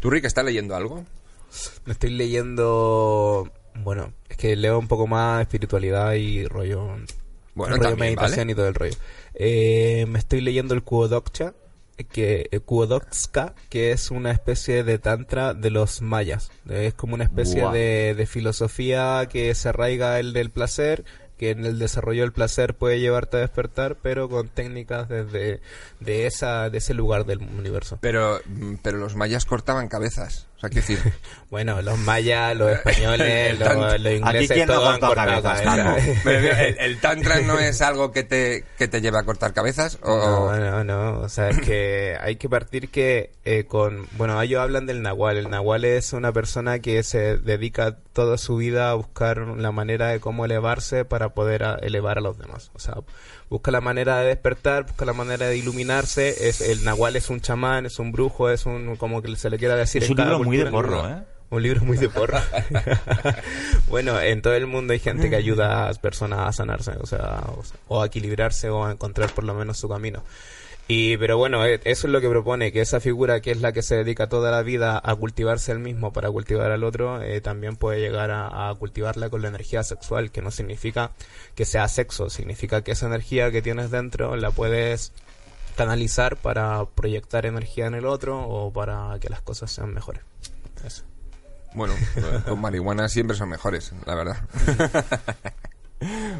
[0.00, 1.04] ¿Tú, Rick, estás leyendo algo?
[1.84, 3.50] Me estoy leyendo.
[3.76, 6.96] Bueno, es que leo un poco más espiritualidad y rollo.
[7.54, 8.52] Bueno, rollo también, meditación ¿vale?
[8.52, 8.94] y todo el rollo.
[9.44, 11.54] Eh, me estoy leyendo el Kuodoksha,
[12.12, 16.52] que el Kuodokska, que es una especie de tantra de los mayas.
[16.68, 21.04] Es como una especie de filosofía que se arraiga el del placer,
[21.38, 25.60] que en el desarrollo del placer puede llevarte a despertar, pero con técnicas desde
[25.98, 27.98] de esa de ese lugar del universo.
[28.00, 30.46] Pero, mm, pero los mayas cortaban cabezas.
[30.62, 31.12] Sea, quiero decir...
[31.52, 36.06] Bueno, los mayas, los españoles, los, los ingleses, quién no todos han cortó cortado cabezas,
[36.26, 39.98] ¿el, el tantra no es algo que te, que te lleva a cortar cabezas?
[40.02, 41.20] O, No, no, no.
[41.20, 44.06] O sea, es que hay que partir que eh, con...
[44.12, 45.36] Bueno, ellos hablan del nahual.
[45.36, 50.08] El nahual es una persona que se dedica toda su vida a buscar la manera
[50.08, 52.70] de cómo elevarse para poder a- elevar a los demás.
[52.72, 52.94] O sea,
[53.52, 56.48] busca la manera de despertar, busca la manera de iluminarse.
[56.48, 58.96] Es El nahual es un chamán, es un brujo, es un...
[58.96, 61.22] como que se le quiera decir Es en un libro muy de porro, ¿eh?
[61.52, 62.38] Un libro muy de porro.
[63.88, 67.04] bueno, en todo el mundo hay gente que ayuda a las personas a sanarse, o
[67.04, 70.22] sea, o, sea, o a equilibrarse o a encontrar por lo menos su camino.
[70.88, 73.72] Y, pero bueno, eh, eso es lo que propone, que esa figura que es la
[73.72, 77.40] que se dedica toda la vida a cultivarse el mismo para cultivar al otro, eh,
[77.40, 81.12] también puede llegar a, a cultivarla con la energía sexual, que no significa
[81.54, 85.12] que sea sexo, significa que esa energía que tienes dentro la puedes
[85.76, 90.22] canalizar para proyectar energía en el otro o para que las cosas sean mejores.
[90.84, 91.04] Eso.
[91.74, 91.94] Bueno,
[92.46, 94.36] con marihuana siempre son mejores, la verdad.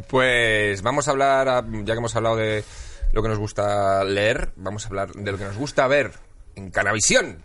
[0.09, 2.65] Pues vamos a hablar, a- ya que hemos hablado de
[3.13, 6.13] lo que nos gusta leer, vamos a hablar de lo que nos gusta ver
[6.57, 7.43] en Canavisión.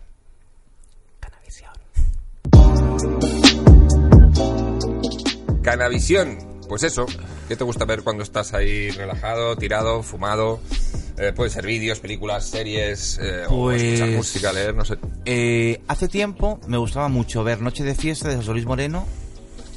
[5.62, 7.06] Canavisión, pues eso,
[7.48, 10.60] ¿qué te gusta ver cuando estás ahí relajado, tirado, fumado?
[11.18, 14.96] Eh, puede ser vídeos, películas, series, eh, o escuchar Pues- música, leer, no sé.
[15.24, 19.06] Eh, hace tiempo me gustaba mucho ver Noche de Fiesta de José Luis Moreno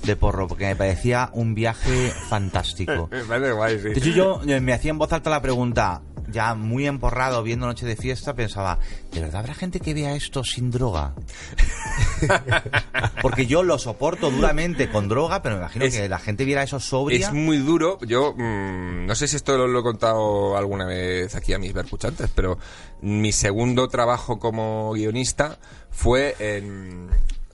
[0.03, 3.07] de Porro, porque me parecía un viaje fantástico.
[3.11, 3.89] Me parece guay, sí.
[3.89, 4.09] De hecho,
[4.43, 8.33] yo me hacía en voz alta la pregunta, ya muy emporrado viendo Noche de Fiesta,
[8.33, 8.79] pensaba,
[9.11, 11.13] ¿de verdad habrá gente que vea esto sin droga?
[13.21, 16.63] Porque yo lo soporto duramente con droga, pero me imagino Es- que la gente viera
[16.63, 17.27] eso sobria.
[17.27, 17.97] Es muy duro.
[18.05, 21.73] Yo mm, no sé si esto lo, lo he contado alguna vez aquí a mis
[21.73, 22.57] vercuchantes, pero
[23.01, 25.57] mi segundo trabajo como guionista
[25.89, 27.09] fue en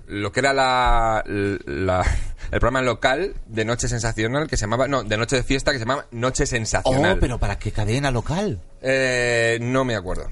[0.08, 2.06] lo que era la, la-
[2.52, 5.78] el programa local de Noche Sensacional que se llamaba, no, de Noche de Fiesta que
[5.80, 7.18] se llamaba Noche Sensacional.
[7.18, 8.62] Oh, pero ¿para qué cadena local?
[8.82, 10.30] Eh, no me acuerdo.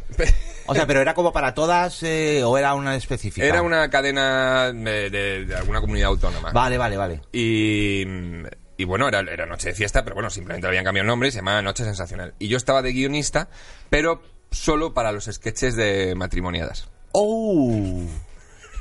[0.67, 3.45] O sea, pero era como para todas eh, o era una específica.
[3.45, 6.51] Era una cadena de, de- de alguna comunidad autónoma.
[6.51, 7.21] Vale, vale, vale.
[7.33, 8.03] Y,
[8.77, 11.27] y bueno, era, era Noche de Fiesta, pero bueno, simplemente le habían cambiado el nombre
[11.29, 12.33] y se llamaba Noche Sensacional.
[12.39, 13.49] Y yo estaba de guionista,
[13.89, 16.87] pero solo para los sketches de matrimoniadas.
[17.11, 18.03] ¡Oh!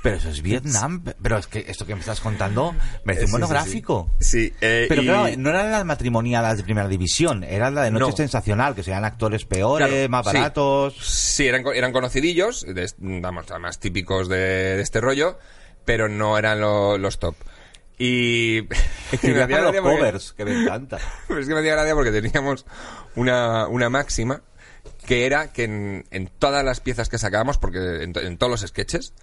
[0.04, 1.02] Pero eso es Vietnam.
[1.22, 4.10] Pero es que esto que me estás contando merece un sí, monográfico.
[4.20, 7.90] Sí, eh, Pero y- claro, no eran las matrimoniadas de primera división, era la de
[7.90, 8.16] Noche No.
[8.16, 10.36] Sensacional, que serían actores peores, Claro, más sí.
[10.36, 10.94] baratos.
[11.00, 14.36] Sí, eran, co- eran conocidillos, de, vamos, más típicos de,
[14.76, 15.38] de este rollo,
[15.86, 17.34] pero no eran lo- los top.
[17.98, 18.68] Y...
[19.12, 20.98] Escribía para los porque- covers, que me encanta.
[21.28, 22.66] Pero es que me hacía gracia porque teníamos
[23.16, 24.42] una, una máxima
[25.06, 28.68] que era que en, en todas las piezas que sacábamos, porque en, en todos los
[28.68, 29.14] sketches,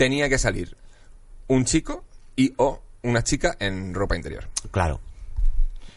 [0.00, 0.78] tenía que salir
[1.46, 4.48] un chico y o una chica en ropa interior.
[4.70, 4.98] Claro.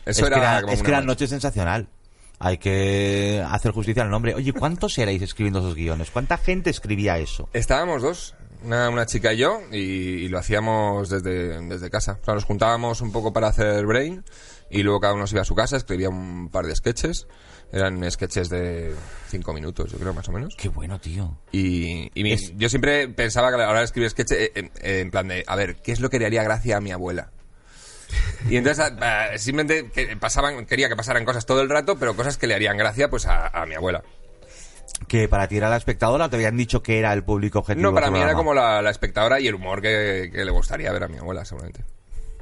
[0.06, 1.02] Eso es era, que era, como es una que era.
[1.04, 1.88] Noche Sensacional.
[2.40, 4.36] Hay que hacer justicia al nombre.
[4.36, 6.12] Oye, ¿cuántos erais escribiendo esos guiones?
[6.12, 7.48] ¿Cuánta gente escribía eso?
[7.54, 8.36] Estábamos dos,
[8.66, 12.20] una, una chica y yo, y, y lo hacíamos desde, desde casa.
[12.22, 14.22] O sea, nos juntábamos un poco para hacer brain,
[14.70, 17.26] y luego cada uno se iba a su casa, escribía un par de sketches.
[17.74, 18.94] Eran sketches de
[19.30, 20.56] cinco minutos, yo creo, más o menos.
[20.56, 21.40] Qué bueno, tío.
[21.52, 24.52] Y, y mi- Es- yo siempre pensaba que a la hora de escribir sketch, eh,
[24.54, 26.82] eh, eh, en plan de, a ver, ¿qué es lo que le haría gracia a
[26.82, 27.32] mi abuela?
[28.48, 28.96] Y entonces ah,
[29.34, 32.54] ah, simplemente que pasaban, quería que pasaran cosas todo el rato, pero cosas que le
[32.54, 34.04] harían gracia pues a, a mi abuela.
[35.08, 37.90] Que para ti era la espectadora, te habían dicho que era el público objetivo.
[37.90, 38.38] No, para del mí era programa.
[38.38, 41.44] como la, la espectadora y el humor que, que le gustaría ver a mi abuela,
[41.44, 41.84] seguramente.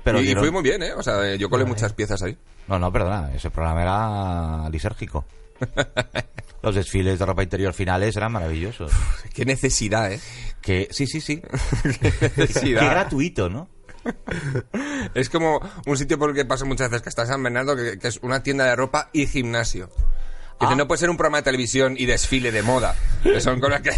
[0.04, 0.94] Pero y, fue muy bien, ¿eh?
[0.94, 2.38] O sea, yo colé muchas piezas ahí.
[2.68, 5.26] No, no, perdona, ese programa era lisérgico.
[6.64, 8.92] Los desfiles de ropa interior finales eran maravillosos.
[9.34, 10.20] Qué necesidad, ¿eh?
[10.62, 11.42] Que, sí, sí, sí.
[11.42, 12.90] Qué Qué necesidad.
[12.90, 13.68] gratuito, ¿no?
[15.14, 18.00] Es como un sitio por el que paso muchas veces que está San Bernardo, que,
[18.00, 19.90] que es una tienda de ropa y gimnasio.
[19.90, 20.76] Que dice, Ah.
[20.76, 22.96] no puede ser un programa de televisión y desfile de moda.
[23.24, 23.92] Que son cosas que...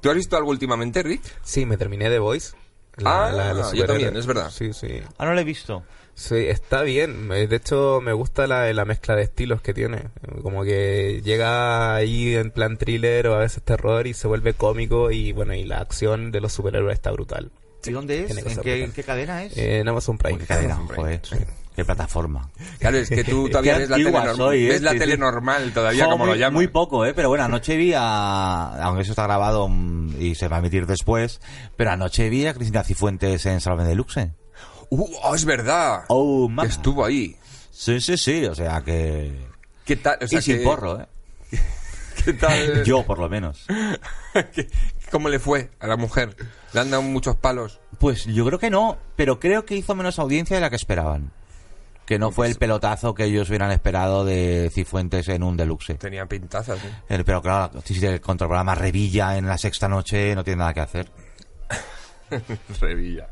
[0.00, 1.22] ¿Tú has visto algo últimamente, Rick?
[1.42, 2.54] Sí, me terminé de Voice.
[3.04, 4.50] Ah, de los yo también, es verdad.
[4.50, 5.00] Sí, sí.
[5.18, 5.82] Ah, no lo he visto.
[6.14, 7.28] Sí, está bien.
[7.28, 10.04] De hecho, me gusta la, la mezcla de estilos que tiene.
[10.42, 15.10] Como que llega ahí en plan thriller o a veces terror y se vuelve cómico
[15.10, 17.50] y bueno, y la acción de los superhéroes está brutal.
[17.84, 18.30] ¿Y dónde es?
[18.30, 18.84] ¿En qué, brutales.
[18.84, 19.56] en qué cadena es?
[19.56, 20.34] Eh, en Amazon Prime.
[20.34, 20.74] ¿En qué cadena?
[20.76, 21.20] Amazon Joder,
[21.76, 22.50] qué plataforma.
[22.80, 24.80] Claro, es que tú todavía ves la tele, soy, ¿eh?
[24.80, 26.54] la Sí, tele normal todavía, Jo, como muy, lo llaman.
[26.54, 27.12] Muy poco, ¿eh?
[27.14, 28.82] Pero bueno, anoche vi a...
[28.82, 31.40] Aunque eso está grabado mm, y se va a emitir después,
[31.76, 34.32] pero anoche vi a Cristina Cifuentes en Salve de Luxe.
[34.90, 36.04] Uh, oh, es verdad.
[36.08, 37.36] Oh, que estuvo ahí.
[37.70, 39.36] Sí, sí, sí, o sea que...
[39.84, 40.18] ¿Qué tal?
[40.22, 41.06] O sea, y sin que- porro, ¿eh?
[42.24, 42.82] ¿Qué tal?
[42.84, 43.66] Yo, por lo menos.
[44.54, 44.68] ¿Qué-
[45.10, 46.34] ¿Cómo le fue a la mujer?
[46.72, 47.78] ¿Le han dado muchos palos?
[48.00, 51.30] Pues yo creo que no, pero creo que hizo menos audiencia de la que esperaban.
[52.06, 55.98] Que no fue el pelotazo que ellos hubieran esperado de Cifuentes en un deluxe.
[55.98, 56.92] Tenía pintazas, ¿eh?
[57.08, 60.72] Eh, Pero claro, si el el programa Revilla en la sexta noche no tiene nada
[60.72, 61.10] que hacer.
[62.80, 63.28] Revilla.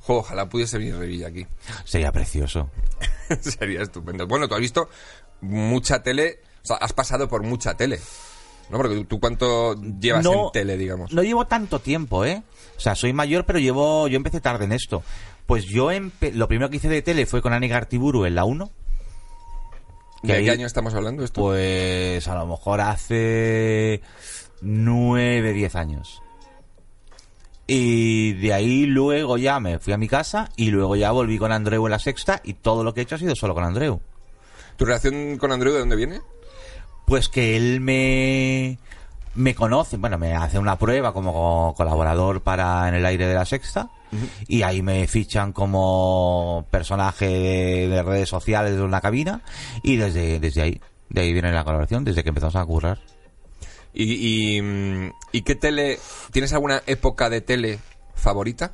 [0.00, 1.46] Jo, ojalá pudiese venir Revilla aquí.
[1.84, 2.70] Sería precioso.
[3.40, 4.26] Sería estupendo.
[4.26, 4.88] Bueno, tú has visto
[5.40, 8.00] mucha tele, o sea, has pasado por mucha tele.
[8.70, 8.78] ¿No?
[8.78, 11.12] Porque tú, tú cuánto llevas en tele, digamos.
[11.12, 12.42] No llevo tanto tiempo, ¿eh?
[12.76, 15.02] O sea, soy mayor, pero llevo, yo empecé tarde en esto.
[15.52, 15.90] Pues yo
[16.32, 18.70] lo primero que hice de tele fue con Ani Gartiburu en la 1.
[20.22, 21.42] ¿De ahí- qué año estamos hablando esto?
[21.42, 24.00] Pues a lo mejor hace
[24.62, 26.22] 9, 10 años.
[27.66, 31.52] Y de ahí luego ya me fui a mi casa y luego ya volví con
[31.52, 34.00] Andreu en la sexta y todo lo que he hecho ha sido solo con Andreu.
[34.78, 36.22] ¿Tu relación con Andreu de dónde viene?
[37.06, 38.78] Pues que él me
[39.34, 43.34] me conoce, bueno, me hace una prueba como co- colaborador para en el aire de
[43.34, 43.90] la sexta
[44.46, 49.40] y ahí me fichan como personaje de, de redes sociales de una cabina
[49.82, 52.98] y desde desde ahí, de ahí viene la colaboración, desde que empezamos a currar.
[53.94, 55.98] ¿Y, y, ¿y qué tele?
[56.30, 57.78] ¿Tienes alguna época de tele
[58.14, 58.72] favorita?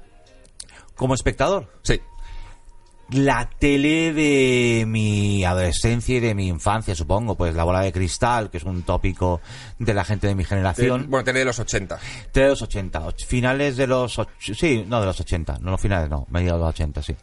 [0.97, 2.01] Como espectador, Sí.
[3.11, 8.51] La tele de mi adolescencia y de mi infancia, supongo, pues la bola de cristal,
[8.51, 9.41] que es un tópico
[9.79, 11.07] de la gente de mi generación.
[11.09, 11.99] Bueno, tele de los 80.
[12.33, 14.19] Tele de los 80, och- finales de los...
[14.19, 17.17] och- sí, no, de los 80, no los finales, no, mediados de los 80, sí.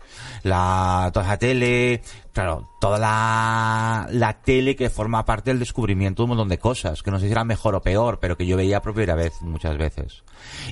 [0.44, 2.02] La, toda esa tele,
[2.34, 7.04] claro, toda la, la tele que forma parte del descubrimiento de un montón de cosas,
[7.04, 9.34] que no sé si era mejor o peor, pero que yo veía por primera vez
[9.42, 10.24] muchas veces.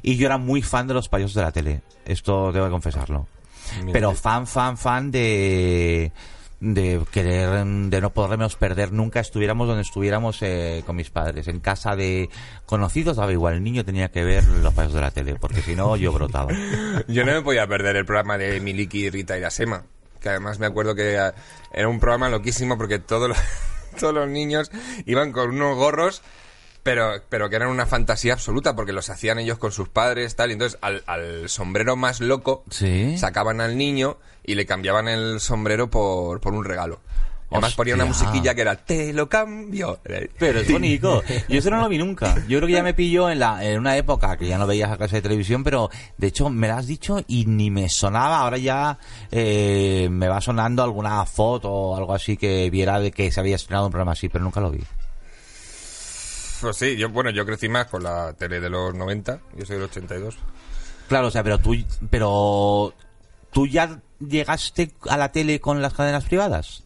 [0.01, 3.27] Y yo era muy fan de los payasos de la tele, esto debo de confesarlo.
[3.81, 6.11] Mira, Pero fan, fan, fan de
[6.59, 11.59] de querer de no podernos perder nunca estuviéramos donde estuviéramos eh, con mis padres en
[11.59, 12.29] casa de
[12.65, 15.75] conocidos daba igual el niño tenía que ver los pasos de la tele porque si
[15.75, 16.53] no yo brotaba
[17.07, 19.83] Yo no me podía perder el programa de Miliki, Rita y la Sema.
[20.21, 23.37] Que además me acuerdo que era un programa loquísimo porque todos los,
[23.99, 24.71] todos los niños
[25.05, 26.21] iban con unos gorros,
[26.83, 30.49] pero, pero que eran una fantasía absoluta porque los hacían ellos con sus padres, tal.
[30.49, 33.17] Y entonces al, al sombrero más loco Sí.
[33.17, 36.99] sacaban al niño y le cambiaban el sombrero por, por un regalo.
[37.51, 39.99] Además ponía una musiquilla que era Te lo cambio.
[40.39, 43.29] pero es bonito yo eso no lo vi nunca yo creo que ya me pilló
[43.29, 46.25] en la en una época que ya no veía esa clase de televisión pero de
[46.27, 48.97] hecho me lo has dicho y ni me sonaba ahora ya
[49.31, 53.55] eh, me va sonando alguna foto o algo así que viera de que se había
[53.55, 54.79] estrenado un programa así pero nunca lo vi
[56.63, 59.41] Pues sí, yo, bueno, yo crecí más con la tele de los 90.
[59.57, 60.37] Yo soy del 82.
[61.09, 61.75] Claro, o sea, pero tú,
[62.09, 62.93] pero
[63.51, 66.83] tú ya llegaste a la tele con las cadenas privadas.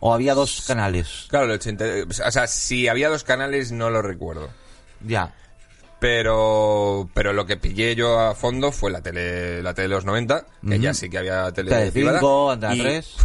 [0.00, 1.26] ¿O había dos canales?
[1.28, 1.84] Claro, el 80,
[2.26, 4.48] o sea, si había dos canales no lo recuerdo.
[5.04, 5.34] Ya.
[6.00, 10.04] Pero pero lo que pillé yo a fondo fue la tele la tele de los
[10.06, 12.18] 90, que ya sí que había tele Tele privada.
[12.20, 13.16] 5, Antena Y 3.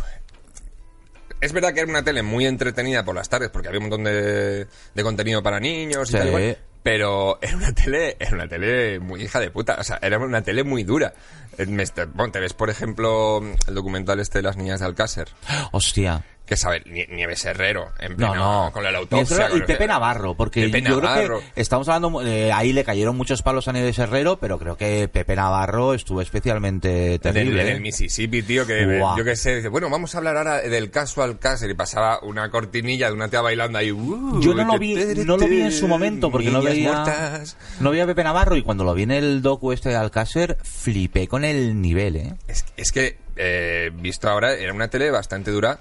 [1.42, 4.04] Es verdad que era una tele muy entretenida por las tardes porque había un montón
[4.06, 6.18] de, de contenido para niños y Sí.
[6.20, 9.84] tal y cual, pero era una tele era una tele muy hija de puta, o
[9.84, 11.14] sea, era una tele muy dura.
[11.58, 14.86] Eh, me est- bueno, te ves, por ejemplo, el documental este de las niñas de
[14.86, 15.28] Alcácer,
[15.72, 16.24] Hostia.
[16.52, 18.72] Que sabe Nie- Nieves Herrero en No, pleno- no.
[18.74, 19.47] con la autopsia.
[19.56, 21.26] y Pepe Navarro, porque Pepe yo Navarro.
[21.38, 24.76] creo que estamos hablando, eh, ahí le cayeron muchos palos a Nieves Herrero, pero creo
[24.76, 27.62] que Pepe Navarro estuvo especialmente terrible.
[27.62, 27.80] en el ¿eh?
[27.80, 31.70] Mississippi, tío, que yo qué sé, dice, bueno, vamos a hablar ahora del caso Alcácer
[31.70, 33.93] y pasaba una cortinilla de una tía bailando ahí.
[33.93, 34.93] uh, Yo no lo vi,
[35.26, 37.56] no lo vi en su momento porque no veía, muertas.
[37.80, 40.58] no veía a Pepe Navarro y cuando lo vi en el docu este de Alcácer
[40.64, 42.34] flipé con el nivel, eh.
[42.49, 45.80] Es, es que, eh, visto ahora, era una tele bastante dura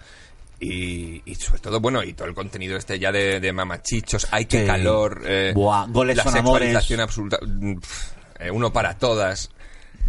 [0.61, 4.45] Y, y sobre todo, bueno, y todo el contenido este ya de, de mamachichos, hay
[4.45, 4.67] que Sí.
[4.67, 6.69] calor, eh, Buah, goles la son amores.
[6.69, 7.39] sexualización absoluta,
[8.39, 9.51] eh, uno para todas.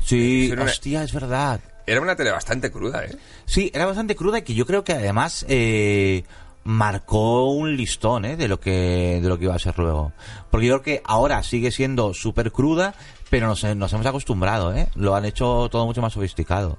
[0.04, 1.62] Sí, una- hostia, es verdad.
[1.88, 3.16] Era una tele bastante cruda, ¿eh?
[3.46, 6.24] Sí, era bastante cruda y que yo creo que además eh,
[6.64, 8.36] marcó un listón ¿eh?
[8.38, 10.12] de lo que de lo que iba a ser luego.
[10.52, 12.94] Porque yo creo que ahora sigue siendo súper cruda,
[13.30, 14.88] pero nos, nos hemos acostumbrado, ¿eh?
[14.96, 16.78] Lo han hecho todo mucho más sofisticado.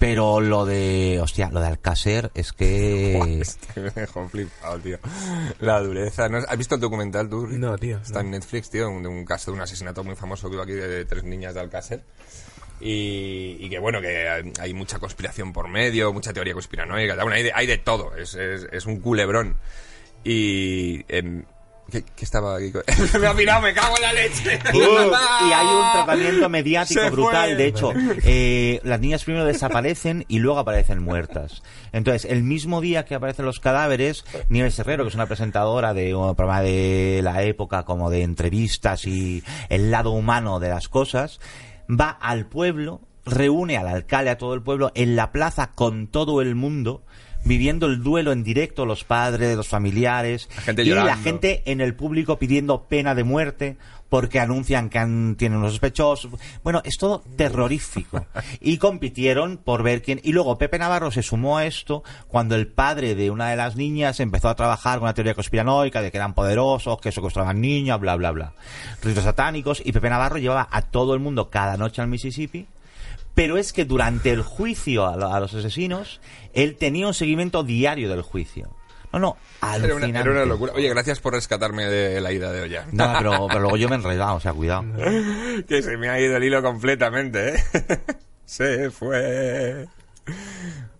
[0.00, 3.42] Pero lo de, hostia, lo de Alcácer es que...
[3.76, 4.98] Me dejó flipado, tío.
[5.60, 6.28] La dureza.
[6.28, 6.38] ¿no?
[6.38, 7.46] ¿Has visto el documental tú?
[7.46, 8.20] No, tío, Está no.
[8.26, 10.72] en Netflix, tío, un- de un caso de un asesinato muy famoso que hubo aquí
[10.72, 12.02] de tres niñas de Alcácer.
[12.80, 17.32] Y, y que bueno, que hay, hay mucha conspiración por medio, mucha teoría conspiranoica, bueno,
[17.36, 19.56] hay de, hay de todo, es, es, es un culebrón.
[20.24, 21.04] Y...
[21.08, 21.44] em,
[21.90, 22.72] ¿qué, qué estaba aquí?
[23.20, 24.58] me ha mirado, me cago en la leche.
[24.72, 24.80] y
[25.52, 27.48] hay un tratamiento mediático Se brutal.
[27.50, 27.54] fue.
[27.56, 27.92] De hecho,
[28.24, 31.62] eh, las niñas primero desaparecen y luego aparecen muertas.
[31.92, 36.14] Entonces, el mismo día que aparecen los cadáveres, Nieves Herrero, que es una presentadora de
[36.14, 41.40] un programa de la época, como de entrevistas y el lado humano de las cosas,
[41.88, 46.40] va al pueblo, reúne al alcalde, a todo el pueblo, en la plaza con todo
[46.40, 47.02] el mundo,
[47.44, 51.80] viviendo el duelo en directo, los padres, los familiares, La gente y la gente en
[51.80, 53.76] el público pidiendo pena de muerte
[54.10, 56.32] porque anuncian que han, tienen unos sospechosos.
[56.62, 58.26] Bueno, es todo terrorífico.
[58.60, 60.20] Y compitieron por ver quién.
[60.24, 63.76] Y luego Pepe Navarro se sumó a esto cuando el padre de una de las
[63.76, 68.00] niñas empezó a trabajar con una teoría conspiranoica de que eran poderosos, que secuestraban niños,
[68.00, 68.52] bla, bla, bla.
[69.02, 69.80] Ritos satánicos.
[69.84, 72.66] Y Pepe Navarro llevaba a todo el mundo cada noche al Mississippi.
[73.34, 76.20] Pero es que durante el juicio a, a los asesinos,
[76.52, 78.76] él tenía un seguimiento diario del juicio.
[79.12, 80.72] No, no, Era una, era una locura.
[80.74, 82.86] Oye, gracias por rescatarme de la ida de olla.
[82.92, 84.84] No, pero, pero luego yo me he enredado, o sea, cuidado.
[85.68, 87.64] que se me ha ido el hilo completamente, ¿eh?
[88.44, 89.88] se fue.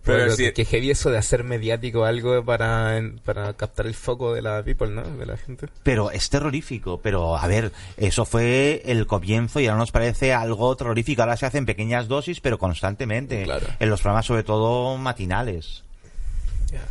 [0.03, 3.93] Pero sí, que, que heavy eso de hacer mediático algo para, en- para captar el
[3.93, 5.03] foco de la people, ¿no?
[5.03, 5.67] De la gente.
[5.83, 6.99] Pero es terrorífico.
[7.01, 11.21] Pero, a ver, eso fue el comienzo y ahora nos parece algo terrorífico.
[11.21, 13.43] Ahora se hacen pequeñas dosis, pero constantemente.
[13.43, 13.67] Claro.
[13.79, 15.83] En los programas, sobre todo, matinales.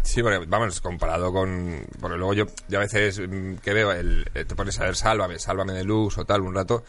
[0.03, 1.81] Sí, porque, vamos, comparado con...
[2.01, 4.95] Porque luego yo, yo a veces mm, que veo, el, eh, te pones a ver
[4.95, 6.85] Sálvame, Sálvame de Luz o tal un rato,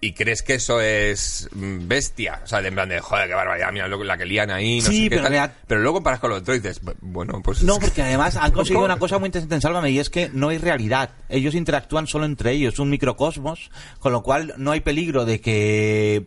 [0.00, 2.40] y crees que eso es bestia.
[2.44, 4.80] O sea, de en plan de, joder, qué barbaridad, mira lo, la que lían ahí,
[4.80, 5.52] no Sí, sé qué pero tal.
[5.66, 7.62] Pero luego comparas con lo otro y dices, "Bu- bueno, pues...
[7.62, 10.48] No, porque además han conseguido una cosa muy interesante en Sálvame y es que no
[10.50, 11.10] hay realidad.
[11.28, 16.26] Ellos interactúan solo entre ellos, un microcosmos, con lo cual no hay peligro de que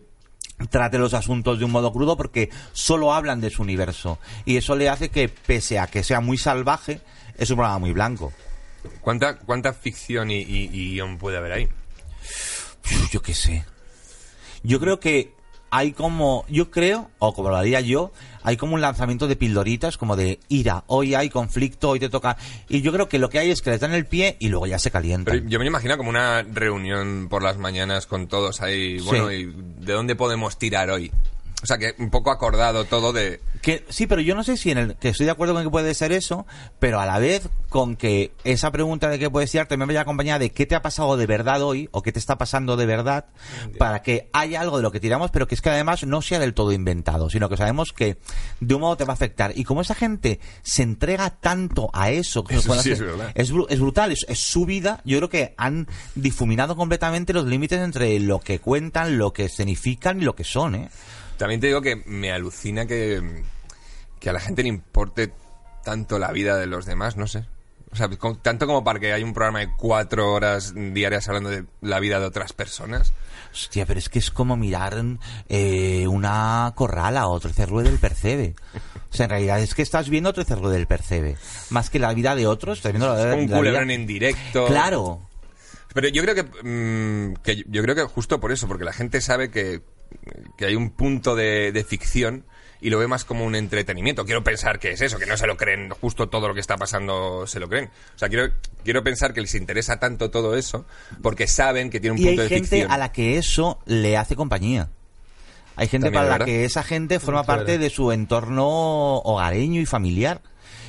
[0.71, 4.17] trate los asuntos de un modo crudo porque solo hablan de su universo.
[4.45, 6.99] Y eso le hace que, pese a que sea muy salvaje,
[7.37, 8.33] es un programa muy blanco.
[9.01, 11.67] ¿Cuánta, ¿Cuánta ficción y, y- y guion puede haber ahí?
[13.11, 13.65] Yo qué sé.
[14.63, 15.31] Yo creo que
[15.69, 18.11] hay como, yo creo, o como lo haría yo,
[18.41, 22.37] hay como un lanzamiento de pildoritas, como de ira, hoy hay conflicto, hoy te toca.
[22.69, 24.65] Y yo creo que lo que hay es que les dan el pie y luego
[24.67, 25.35] ya se calientan.
[25.35, 29.35] Pero yo me imagino como una reunión por las mañanas con todos ahí, bueno, Sí.
[29.35, 29.45] y
[29.85, 31.11] ¿de dónde podemos tirar hoy?
[31.63, 33.41] O sea, que un poco acordado todo de...
[33.63, 35.69] Que, sí, pero yo no sé si en el que estoy de acuerdo con que
[35.71, 36.45] puede ser eso,
[36.77, 40.37] pero a la vez con que esa pregunta de qué puedes tirar también vaya acompañada
[40.37, 43.25] de qué te ha pasado de verdad hoy o qué te está pasando de verdad
[43.79, 46.37] para que haya algo de lo que tiramos, pero que es que además no sea
[46.37, 48.17] del todo inventado, sino que sabemos que
[48.59, 49.51] de un modo te va a afectar.
[49.55, 53.51] Y como esa gente se entrega tanto a eso, que Eso sí es hacer- es,
[53.69, 55.01] es brutal, es, es su vida.
[55.05, 60.21] Yo creo que han difuminado completamente los límites entre lo que cuentan, lo que escenifican
[60.21, 60.89] y lo que son, ¿eh?
[61.37, 63.43] También te digo que me alucina que,
[64.19, 65.31] que a la gente le importe
[65.83, 67.45] tanto la vida de los demás, no sé.
[67.91, 71.49] O sea, con- tanto como para que haya un programa de cuatro horas diarias hablando
[71.49, 73.13] de la vida de otras personas.
[73.53, 75.01] Hostia, pero es que es como mirar
[75.47, 78.55] eh, una corrala o 13 Rue del Percebe.
[79.09, 81.37] O sea, en realidad es que estás viendo 13 Rue del Percebe.
[81.69, 84.05] Más que la vida de otros, estás viendo la, Es un la vida- culebrón en
[84.05, 84.65] directo.
[84.67, 85.21] Claro.
[85.93, 89.21] Pero yo creo que, mm, que yo creo que justo por eso, porque la gente
[89.21, 89.81] sabe que,
[90.57, 92.45] que hay un punto de, de ficción
[92.79, 94.25] y lo ve más como un entretenimiento.
[94.25, 96.77] Quiero pensar que es eso, que no se lo creen justo todo lo que está
[96.77, 97.89] pasando, se lo creen.
[98.15, 98.53] O sea, quiero,
[98.83, 100.85] quiero pensar que les interesa tanto todo eso
[101.21, 102.91] porque saben que tiene un Y hay punto de gente ficción.
[102.91, 104.89] a la que eso le hace compañía.
[105.75, 106.45] Hay gente También, para la ¿verdad?
[106.45, 110.41] que esa gente forma parte de su entorno hogareño y familiar.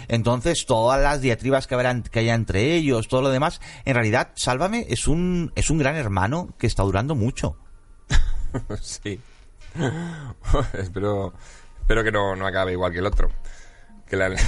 [0.09, 4.31] Entonces, todas las diatribas que, habrán, que haya entre ellos, todo lo demás, en realidad,
[4.35, 7.57] Sálvame es un, es un gran hermano que está durando mucho.
[8.81, 9.21] sí.
[10.75, 11.35] espero,
[11.81, 13.31] espero que no, no acabe igual que el otro.
[14.09, 14.35] Que la...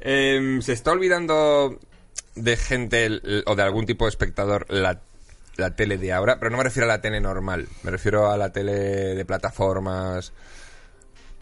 [0.00, 1.78] Em, se está olvidando
[2.34, 5.00] de gente o de algún tipo de espectador la,
[5.56, 8.36] la tele de ahora, pero no me refiero a la tele normal, me refiero a
[8.36, 10.32] la tele de plataformas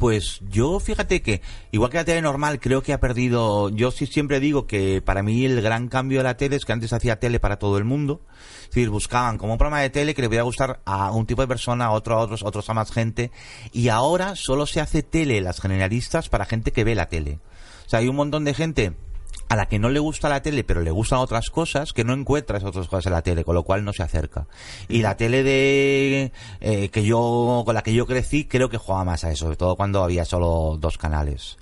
[0.00, 1.42] Pues yo fíjate que,
[1.72, 3.68] igual que la tele normal, creo que ha perdido.
[3.68, 6.72] Yo sí siempre digo que para mí el gran cambio de la tele es que
[6.72, 8.22] antes hacía tele para todo el mundo.
[8.62, 11.42] Es decir, buscaban como un programa de tele que le pudiera gustar a un tipo
[11.42, 13.30] de persona, a otro a otros, otros a más gente.
[13.72, 17.38] Y ahora solo se hace tele, las generalistas, para gente que ve la tele.
[17.84, 18.94] O sea, hay un montón de gente
[19.50, 22.14] a la que no le gusta la tele, pero le gustan otras cosas, que no
[22.14, 24.46] encuentra esas otras cosas en la tele, con lo cual no se acerca.
[24.88, 29.04] Y la tele de eh, que yo con la que yo crecí, creo que jugaba
[29.04, 31.58] más a eso, sobre todo cuando había solo dos canales.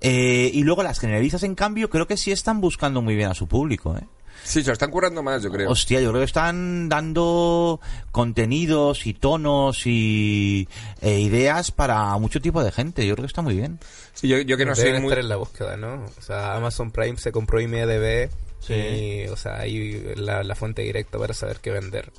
[0.00, 3.34] Eh, y luego las generalistas, en cambio, creo que sí están buscando muy bien a
[3.34, 4.02] su público, ¿eh?
[4.48, 5.70] Sí, se lo están currando más, yo creo.
[5.70, 7.80] Hostia, yo creo que están dando
[8.12, 10.66] contenidos y tonos y
[11.02, 13.06] e ideas para mucho tipo de gente.
[13.06, 13.78] Yo creo que está muy bien.
[14.14, 15.10] Sí, yo, yo que no Deben soy muy...
[15.10, 16.02] estar en la búsqueda, ¿no?
[16.18, 18.30] O sea, Amazon Prime se compró IMDB
[18.60, 18.72] Sí.
[18.74, 22.10] y, o sea, ahí la, la fuente directa para saber qué vender.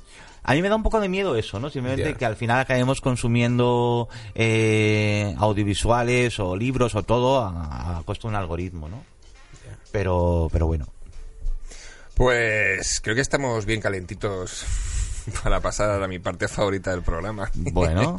[0.42, 1.68] A mí me da un poco de miedo eso, ¿no?
[1.68, 8.28] Simplemente que al final acabemos consumiendo eh, audiovisuales o libros o todo a, a costa
[8.28, 9.02] de un algoritmo, ¿no?
[9.92, 10.86] Pero, pero bueno.
[12.20, 14.66] Pues creo que estamos bien calentitos
[15.42, 17.50] para pasar a mi parte favorita del programa.
[17.54, 18.14] Bueno.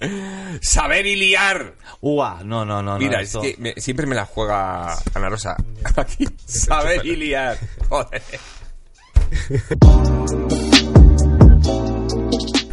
[0.60, 1.72] Saber y liar.
[2.02, 2.92] Ua, no, no, no.
[2.92, 5.56] no, Mira, esto- es que me- siempre me la juega Ana Rosa.
[5.96, 6.28] Aquí.
[6.44, 7.56] Saber y liar.
[7.88, 8.22] Joder.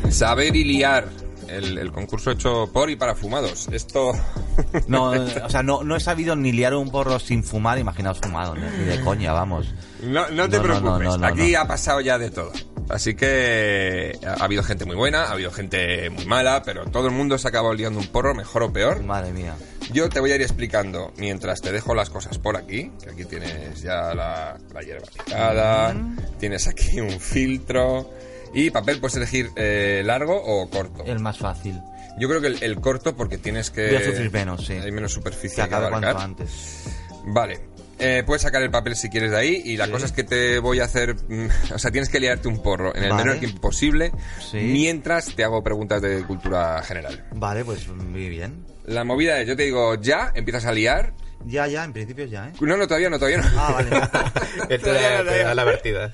[0.09, 1.07] Saber y liar.
[1.49, 3.67] El, el concurso hecho por y para fumados.
[3.71, 4.11] Esto.
[4.87, 8.55] No, o sea, no, no he sabido ni liar un porro sin fumar, imaginaos fumado,
[8.55, 9.71] ni de coña, vamos.
[10.01, 12.51] No, no te No, preocupes, no, aquí ha pasado ya de todo.
[12.89, 17.13] Así que ha habido gente muy buena, ha habido gente muy mala, pero todo el
[17.13, 19.03] mundo se ha acabado liando un porro, mejor o peor.
[19.03, 19.55] Madre mía.
[19.91, 23.25] Yo te voy a ir explicando mientras te dejo las cosas por aquí, que aquí
[23.25, 25.95] tienes ya la, la hierba picada,
[26.39, 28.09] tienes aquí un filtro
[28.53, 31.03] y papel puedes elegir eh, largo o corto.
[31.05, 31.79] El más fácil.
[32.19, 33.87] Yo creo que el, el corto porque tienes que...
[33.87, 34.73] Voy a sufrir menos, sí.
[34.73, 36.13] Hay menos Que superficie que acabe abarcar.
[36.15, 36.83] cuanto antes.
[37.27, 37.59] Vale.
[37.99, 40.59] Eh, puedes sacar el papel si quieres de ahí y la cosa es que te
[40.59, 41.15] voy a hacer...
[41.15, 43.23] mm, o sea, tienes que liarte un porro en el Vale.
[43.23, 44.11] menor tiempo posible
[44.51, 44.57] Sí.
[44.57, 47.25] mientras te hago preguntas de cultura general.
[47.35, 48.65] Vale, pues muy bien.
[48.85, 51.13] La movida es, yo te digo ya, empiezas a liar.
[51.45, 52.53] Ya, ya, en principio ya, ¿eh?
[52.59, 53.45] No, no, todavía no, todavía no.
[53.57, 53.89] Ah, vale.
[54.67, 56.13] Te Todavía da, no, da la partida.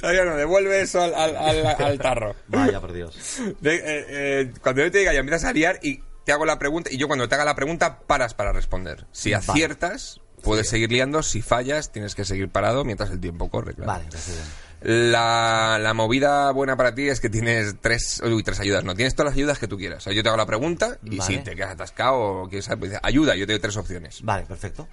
[0.00, 2.34] Todavía no, devuelve eso al, al, al- al tarro.
[2.48, 3.16] Vaya, por Dios.
[3.60, 6.58] De- eh, eh, cuando yo te diga ya empiezas a liar y te hago la
[6.58, 9.06] pregunta y yo cuando te haga la pregunta paras para responder.
[9.12, 9.44] Si Vale.
[9.46, 11.22] aciertas, puedes seguir liando.
[11.22, 13.92] Si fallas, tienes que seguir parado mientras el tiempo corre, claro.
[13.92, 14.65] Vale, bien.
[14.88, 19.16] La, la movida buena para ti es que tienes tres, uy, tres ayudas, no, tienes
[19.16, 19.98] todas las ayudas que tú quieras.
[19.98, 21.36] O sea, yo te hago la pregunta y Vale.
[21.38, 24.22] si te quedas atascado o quieres saber, pues ayuda, yo te doy tres opciones.
[24.22, 24.86] Vale, perfecto.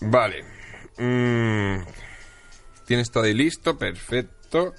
[0.00, 0.44] Vale.
[0.96, 1.82] Mm,
[2.86, 4.72] Tienes todo ahí listo, perfecto.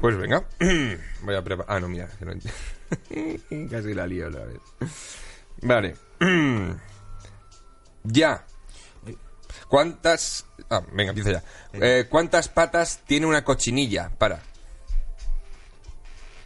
[0.00, 0.44] Pues venga.
[1.22, 1.76] Voy a preparar.
[1.76, 2.08] Ah, no, mira.
[3.70, 4.60] Casi la lío otra vez.
[5.62, 5.96] Vale.
[8.04, 8.46] ya.
[9.68, 10.46] ¿Cuántas.
[10.70, 11.42] Ah, venga, empiezo ya.
[11.72, 14.10] Eh, ¿Cuántas patas tiene una cochinilla?
[14.18, 14.40] Para.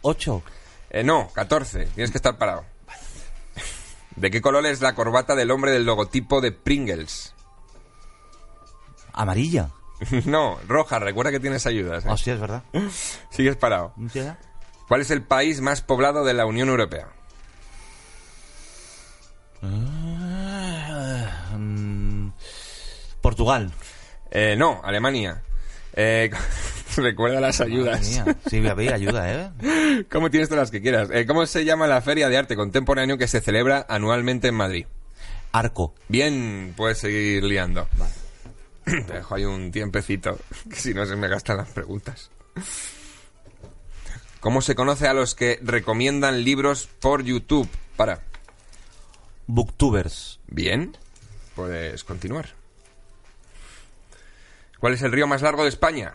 [0.01, 0.43] Ocho.
[0.89, 1.85] Eh, no, 14.
[1.87, 2.65] Tienes que estar parado.
[4.15, 7.33] ¿De qué color es la corbata del hombre del logotipo de Pringles?
[9.13, 9.69] Amarilla.
[10.25, 10.99] no, roja.
[10.99, 12.05] Recuerda que tienes ayudas.
[12.05, 12.09] ¿eh?
[12.09, 12.63] Hostia, es verdad.
[13.29, 13.93] Sigues parado.
[14.87, 17.07] ¿Cuál es el país más poblado de la Unión Europea?
[19.61, 22.29] Ah, mm,
[23.21, 23.71] Portugal.
[24.31, 25.41] Eh, no, Alemania.
[25.93, 26.29] Eh,
[26.97, 28.21] recuerda las ayudas.
[28.49, 30.05] Sí, voy a pedir ayuda, ¿eh?
[30.11, 31.09] ¿Cómo tienes todas las que quieras?
[31.11, 34.85] Eh, ¿Cómo se llama la feria de arte contemporáneo que se celebra anualmente en Madrid?
[35.51, 35.95] Arco.
[36.07, 37.87] Bien, puedes seguir liando.
[38.85, 42.29] Te dejo ahí un tiempecito, que si no se me gastan las preguntas.
[44.39, 47.67] ¿Cómo se conoce a los que recomiendan libros por YouTube?
[47.97, 48.21] Para.
[49.47, 50.39] Booktubers.
[50.47, 50.95] Bien,
[51.55, 52.58] puedes continuar.
[54.79, 56.13] ¿Cuál es el río más largo de España?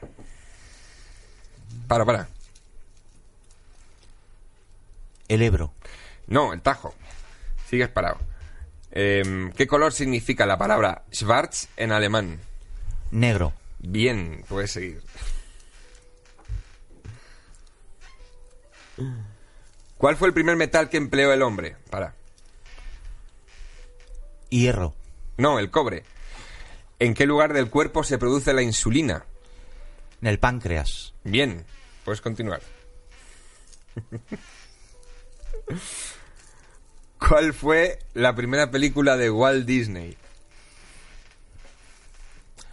[1.87, 2.29] Para, para.
[5.29, 5.73] El Ebro.
[6.27, 6.95] No, el Tajo.
[7.69, 8.19] Sigues parado.
[8.91, 12.41] Em, ¿Qué color significa la palabra Schwarz en alemán?
[13.11, 13.53] Negro.
[13.81, 15.03] Bien, puedes seguir.
[19.99, 21.77] ¿Cuál fue el primer metal que empleó el hombre?
[21.91, 22.15] Para.
[24.49, 24.95] Hierro.
[25.37, 26.05] No, el cobre.
[26.99, 29.25] ¿En qué lugar del cuerpo se produce la insulina?
[30.23, 31.13] En el páncreas.
[31.25, 31.65] Bien,
[32.05, 32.61] puedes continuar.
[37.19, 40.17] ¿Cuál fue la primera película de Walt Disney?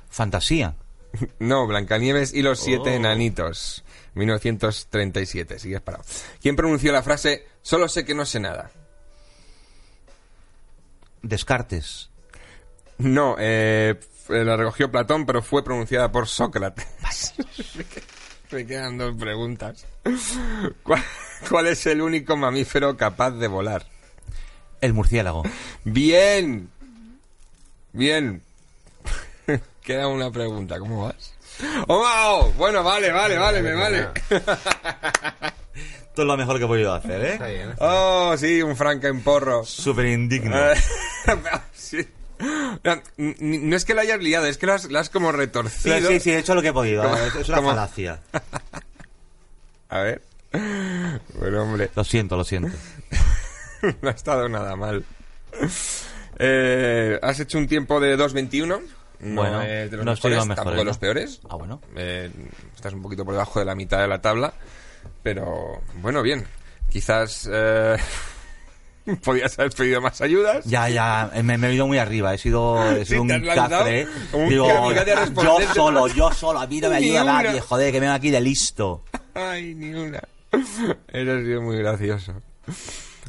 [0.09, 0.75] Fantasía.
[1.39, 2.95] No, Blancanieves y los siete Oh.
[2.95, 3.83] enanitos.
[4.13, 6.03] 1937, sigues parado.
[6.41, 8.71] ¿Quién pronunció la frase Solo sé que no sé nada?
[11.21, 12.09] Descartes.
[12.97, 13.99] No, eh,
[14.31, 16.85] la recogió Platón, pero fue pronunciada por Sócrates.
[18.51, 19.85] Me quedan dos preguntas.
[20.83, 21.01] ¿Cuál,
[21.49, 23.85] cuál es el único mamífero capaz de volar?
[24.81, 25.43] El murciélago.
[25.85, 26.69] Bien.
[27.93, 28.41] Bien.
[29.83, 31.33] Queda una pregunta, ¿cómo vas?
[31.87, 34.07] ¡Oh, Bueno, vale, vale, vale, me vale.
[36.11, 37.55] Esto es lo mejor que he podido hacer, Está ¿eh?
[37.55, 37.73] bien.
[37.79, 39.63] Oh, sí, un Frankenporro.
[39.63, 40.57] Súper indigno.
[40.71, 40.75] Eh,
[41.73, 42.05] sí.
[42.83, 46.09] No, es que lo hayas liado, es que lo has, lo has como retorcido.
[46.09, 47.03] Sí, sí, he hecho lo que he podido.
[47.03, 47.15] ¿Cómo?
[47.17, 47.69] Es una ¿Cómo?
[47.69, 48.19] falacia.
[49.89, 50.21] A ver.
[51.39, 52.69] Bueno, hombre, Lo siento, lo siento.
[54.01, 55.03] no ha estado nada mal.
[56.39, 58.81] Eh, has hecho un tiempo de 2.21.
[59.19, 60.83] No Bueno, es de los no mejores, los mejores, tampoco de ¿no?
[60.89, 61.41] los peores.
[61.49, 61.81] Ah, bueno.
[61.95, 62.31] Eh,
[62.75, 64.53] estás un poquito por debajo de la mitad de la tabla.
[65.23, 66.45] Pero, bueno, bien.
[66.89, 67.95] Quizás eh,
[69.23, 70.65] podías haber pedido más ayudas.
[70.65, 74.07] Ya, ya, me, me he ido muy arriba, he sido, he Sí, sido un cafre.
[74.33, 77.43] un Digo, a yo solo, yo solo, a mí no me Ni ayuda una.
[77.43, 79.03] nadie, joder, que me vengo aquí de listo.
[79.33, 80.21] Ay, ni una.
[80.51, 82.33] Eso ha sido muy gracioso.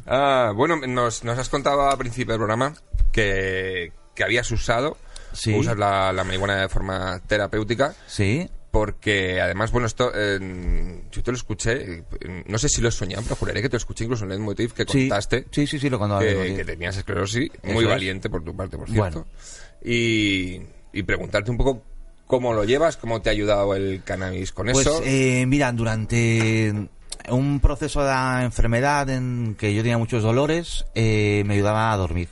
[0.05, 2.73] Ah, bueno, nos, nos has contado al principio del programa
[3.11, 4.97] que, que habías usado,
[5.31, 5.55] Sí.
[5.55, 8.49] usas la, la marihuana de forma terapéutica, ¿Sí?
[8.73, 12.91] Porque además, bueno, esto eh, yo te lo escuché, eh, no sé si lo he
[12.91, 15.67] soñado, pero juraré que te lo escuché incluso en el Motive que Sí, contaste sí,
[15.67, 16.21] sí, sí, lo contaba.
[16.21, 17.89] que, que tenías esclerosis, muy es.
[17.91, 19.27] valiente por tu parte, por cierto.
[19.27, 19.27] Bueno.
[19.85, 20.59] Y,
[20.91, 21.83] y preguntarte un poco
[22.25, 25.01] cómo lo llevas, cómo te ha ayudado el cannabis con Pues eso.
[25.05, 26.73] eh, mira, durante
[27.29, 32.27] un proceso de enfermedad en que yo tenía muchos dolores, eh, me ayudaba a dormir.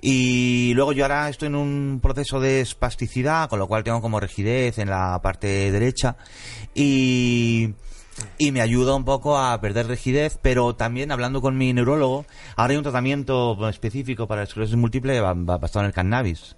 [0.00, 4.20] Y luego yo ahora estoy en un proceso de espasticidad, con lo cual tengo como
[4.20, 6.16] rigidez en la parte derecha.
[6.74, 7.74] Y,
[8.38, 12.26] y me ayuda un poco a perder rigidez, pero también hablando con mi neurólogo,
[12.56, 16.56] ahora hay un tratamiento específico para esclerosis múltiple ba- ba- basado en el cannabis.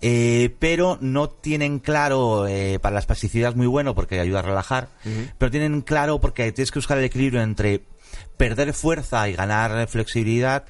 [0.00, 4.42] Eh, pero no tienen claro, eh, para la espasticidad es muy bueno porque ayuda a
[4.42, 4.88] relajar,
[5.38, 7.82] pero tienen claro porque tienes que buscar el equilibrio entre
[8.36, 10.64] perder fuerza y ganar flexibilidad.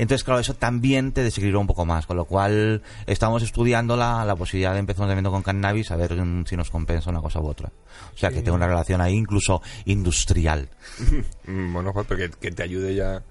[0.00, 4.24] Entonces, claro, eso también te desequilibra un poco más, con lo cual estamos estudiando la,
[4.24, 7.20] la posibilidad de empezar un tratamiento con cannabis a ver mm, si nos compensa una
[7.20, 7.70] cosa u otra.
[8.14, 10.70] O sea, que tengo una relación ahí incluso industrial.
[11.46, 13.22] Bueno, joder, pero que, que te ayude ya,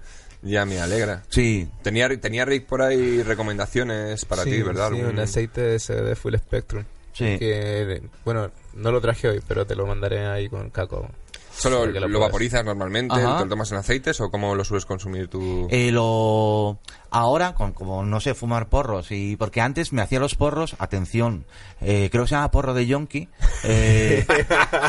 [0.42, 1.24] ya me alegra.
[1.28, 4.90] Sí, Tenía, tenía Rick por ahí recomendaciones para Sí, ti, ¿verdad?
[4.92, 6.84] Sí, un aceite de CBD Full Spectrum.
[7.12, 7.36] Sí.
[7.38, 11.10] Que, bueno, no lo traje hoy, pero te lo mandaré ahí con Caco.
[11.60, 13.14] ¿Solo lo, vaporizas normalmente?
[13.14, 13.36] Ajá.
[13.36, 15.68] ¿Te lo tomas en aceites o cómo lo sueles consumir tú?
[15.70, 16.78] Eh, lo
[17.10, 21.44] ahora con como no sé fumar porros y porque antes me hacía los porros atención
[21.80, 23.28] eh, creo que se llama porro de yonki
[23.64, 24.24] eh,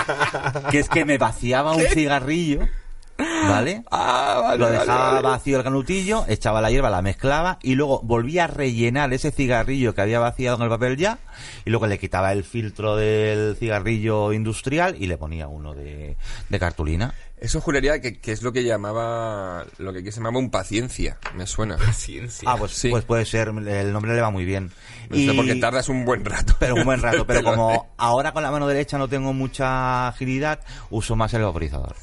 [0.72, 2.68] que es que me vaciaba un cigarrillo
[3.48, 5.22] vale ah, vale, lo dejaba vale.
[5.28, 9.94] vacío el canutillo echaba la hierba la mezclaba y luego volvía a rellenar ese cigarrillo
[9.96, 11.20] que había vaciado en el papel ya
[11.66, 16.18] y luego le quitaba el filtro del cigarrillo industrial y le ponía uno de,
[16.50, 20.38] de cartulina Eso juraría que, que es lo que llamaba, lo que aquí se llamaba
[20.40, 21.78] un paciencia, me suena.
[21.78, 22.50] Paciencia.
[22.52, 22.90] ah pues, Sí.
[22.90, 24.72] pues puede ser el nombre le va muy bien
[25.10, 26.56] No sé, porque tardas un buen rato.
[26.60, 27.26] pero un buen rato.
[27.26, 30.60] Pero como ahora con la mano derecha no tengo mucha agilidad,
[30.90, 31.96] uso más el vaporizador.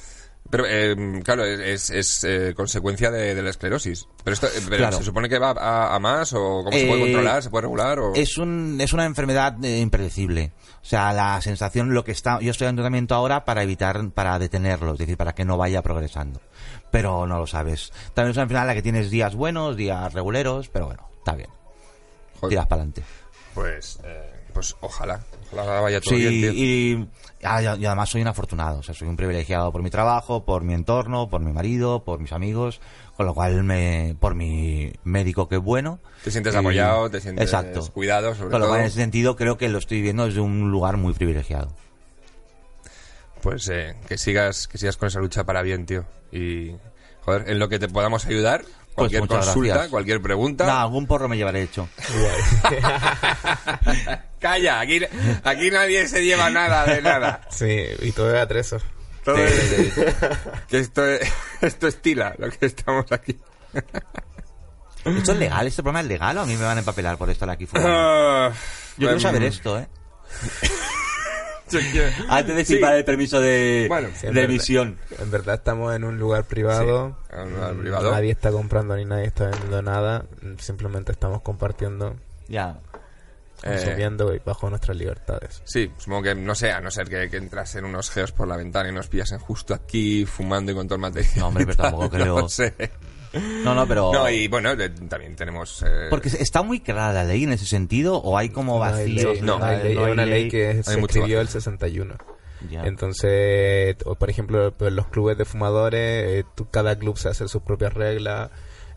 [0.51, 4.09] Pero, eh, claro, es, es eh, consecuencia de, de la esclerosis.
[4.25, 4.97] Pero esto, eh, pero Claro.
[4.99, 6.33] ¿se supone que va a, a más?
[6.33, 7.43] ¿O cómo se puede Eh, controlar?
[7.43, 7.99] ¿Se puede regular?
[7.99, 8.15] O...
[8.15, 10.53] Es un es una enfermedad impredecible.
[10.83, 14.39] O sea, la sensación, lo que está, yo estoy en tratamiento ahora para evitar, para
[14.39, 16.41] detenerlo, es decir, para que no vaya progresando.
[16.91, 17.93] Pero no lo sabes.
[18.15, 21.35] También es una enfermedad en la que tienes días buenos, días reguleros, pero bueno, está
[21.35, 21.51] bien.
[22.41, 23.03] Joder, Tiras para adelante.
[23.55, 25.21] pues, eh, pues ojalá.
[25.53, 26.53] Ojalá vaya todo Sí, bien, tío.
[26.53, 27.09] y,
[27.43, 30.45] ah, y- y además soy un afortunado, o sea, soy un privilegiado por mi trabajo,
[30.45, 32.81] por mi entorno, por mi marido, por mis amigos,
[33.17, 36.01] con lo cual me, por mi médico que es bueno.
[36.23, 37.91] Te sientes Y- apoyado, te sientes Exacto.
[37.93, 38.69] cuidado, sobre Con lo todo.
[38.71, 41.73] cual en ese sentido creo que lo estoy viendo desde un lugar muy privilegiado.
[43.43, 46.05] Pues eh, que sigas que sigas con esa lucha para bien, tío.
[46.33, 46.73] Y,
[47.23, 48.65] joder, en lo que te podamos ayudar,
[48.99, 49.91] cualquier Pues consulta, gracias.
[49.91, 50.67] cualquier pregunta.
[50.67, 51.89] Nada, algún porro me llevaré hecho.
[54.41, 55.01] Calla, aquí,
[55.45, 57.41] aquí nadie se lleva nada de nada.
[57.51, 58.79] Sí, y todo es atrezo.
[59.25, 59.93] Todo es-
[60.69, 61.29] que esto, es-
[61.61, 63.37] esto estila lo que estamos aquí.
[65.05, 65.67] ¿Esto es legal?
[65.67, 67.87] ¿Este programa es legal o a mí me van a empapelar por estar aquí fuera?
[67.89, 68.53] Ah,
[68.97, 69.89] Yo quiero em, saber esto, ¿eh?
[72.29, 72.75] Antes de Sí.
[72.75, 74.99] firmar el permiso de, Bueno, Sí, en de emisión.
[75.19, 77.17] En verdad estamos en un lugar privado.
[77.31, 78.11] Sí, en un lugar privado.
[78.13, 80.25] Nadie está comprando ni nadie está vendiendo nada.
[80.59, 82.17] Simplemente estamos compartiendo,
[82.49, 82.79] Ya.
[83.65, 85.63] Eh, consumiendo y bajo nuestras libertades.
[85.65, 88.57] Sí, supongo que, no sé, a no ser que, que entrasen unos geos por la
[88.57, 91.33] ventana y nos pillasen justo aquí fumando y con todo el material.
[91.39, 92.73] No, hombre, pero tampoco creo- No sé.
[93.65, 94.13] No, no, pero...
[94.13, 95.83] No, y bueno, de- también tenemos...
[95.87, 99.15] eh, Porque está muy clara la ley en ese sentido, o hay como No hay
[99.15, 99.33] vacíos.
[99.35, 100.51] ley, no, no hay ley, no es hay una ley ley.
[100.51, 101.41] que se mucho escribió vacío.
[101.41, 102.15] el 61.
[102.71, 102.83] Ya.
[102.87, 106.01] Entonces, o por ejemplo, pues, los clubes de fumadores,
[106.41, 108.51] eh, tú- cada club se hace sus propias reglas.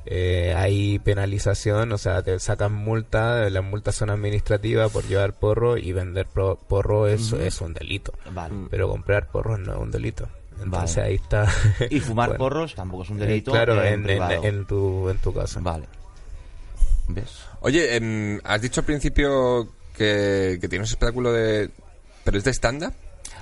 [0.08, 5.78] eh, hay penalización, o sea, te sacan multa, las multas son administrativas por llevar porro
[5.78, 8.12] y vender pro- porro es, es un delito.
[8.32, 8.56] Vale.
[8.72, 10.28] Pero comprar porro no es un delito.
[10.64, 11.08] Entonces Vale.
[11.10, 11.48] ahí está.
[11.90, 13.52] Y fumar Bueno, porros tampoco es un eh, delito.
[13.52, 14.44] claro, en, en, en- privado.
[14.44, 15.60] en tu, en tu caso.
[15.62, 15.86] Vale.
[17.08, 17.44] ¿Ves?
[17.62, 21.70] Oye, em, has dicho al principio que, que tienes espectáculo de...
[22.24, 22.94] ¿Pero es de stand-up?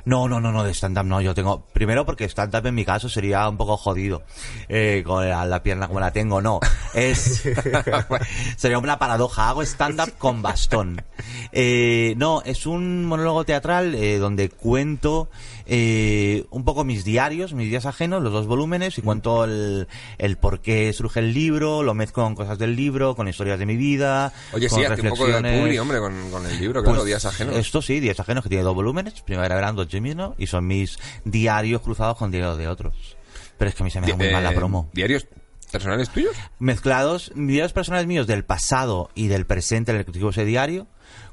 [0.05, 1.19] No, no, no, no, de stand-up no.
[1.19, 1.65] Yo tengo.
[1.73, 4.23] Primero porque stand-up en mi caso sería un poco jodido.
[4.69, 6.61] Eh, con la, la pierna como la tengo, no.
[6.93, 7.43] Es.
[8.57, 9.49] sería una paradoja.
[9.49, 11.03] Hago stand-up con bastón.
[11.51, 15.29] Eh, no, es un monólogo teatral eh, donde cuento
[15.71, 20.37] eh, un poco mis diarios, mis días ajenos, los dos volúmenes, y cuento el, el
[20.37, 23.77] por qué surge el libro, lo mezclo con cosas del libro, con historias de mi
[23.77, 24.33] vida.
[24.51, 27.05] Oye, con sí, hace un poco de publi, hombre, con, con el libro, claro, Pues,
[27.05, 27.55] Días Ajenos.
[27.55, 31.81] Esto sí, Días Ajenos, que tiene dos volúmenes, primavera, verano, otoño, y son mis diarios
[31.81, 33.17] cruzados con diarios de otros.
[33.59, 34.89] Pero es que a mí se me da muy mal la eh, promo.
[34.93, 35.27] ¿Diarios
[35.71, 36.35] personales tuyos?
[36.57, 40.87] Mezclados, diarios personales míos del pasado y del presente en el que escribo ese diario,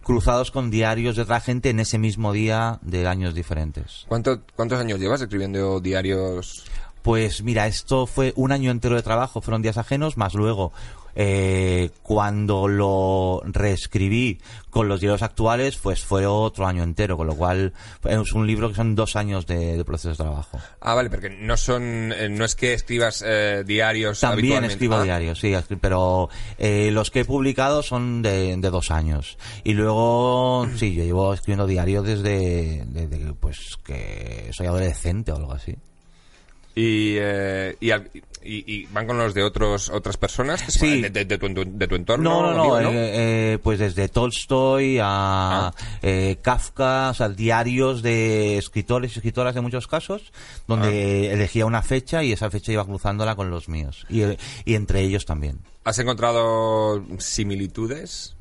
[0.06, 4.04] cruzados con diarios de otra gente en ese mismo día de años diferentes.
[4.06, 6.64] ¿Cuánto, ¿Cuántos años llevas escribiendo diarios?
[7.02, 10.72] Pues mira, esto fue un año entero de trabajo, fueron días ajenos, más luego
[11.16, 14.38] eh, cuando lo reescribí
[14.70, 17.72] con los diarios actuales, pues fue otro año entero, con lo cual
[18.04, 20.58] es un libro que son dos años de, de proceso de trabajo.
[20.80, 25.02] Ah, vale, porque no son, eh, no es que escribas eh, diarios También escribo Ah,
[25.02, 29.38] diarios, sí, pero eh, los que he publicado son de, de dos años.
[29.64, 35.52] Y luego, sí, yo llevo escribiendo diario desde, desde pues que soy adolescente o algo
[35.52, 35.76] así.
[36.78, 38.10] Y, eh, y, al-
[38.44, 41.00] y- y van con los de otros otras personas que se Sí.
[41.00, 42.42] de, de- de tu, de tu entorno.
[42.42, 45.74] No, no, no, eh, eh, pues desde Tolstoy a Ah.
[46.02, 50.32] eh, Kafka, o sea, diarios de escritores y escritoras de muchos casos,
[50.68, 51.32] donde Ah.
[51.32, 54.04] elegía una fecha y esa fecha iba cruzándola con los míos.
[54.10, 55.60] Y, eh, y entre ellos también.
[55.82, 58.36] ¿Has encontrado similitudes?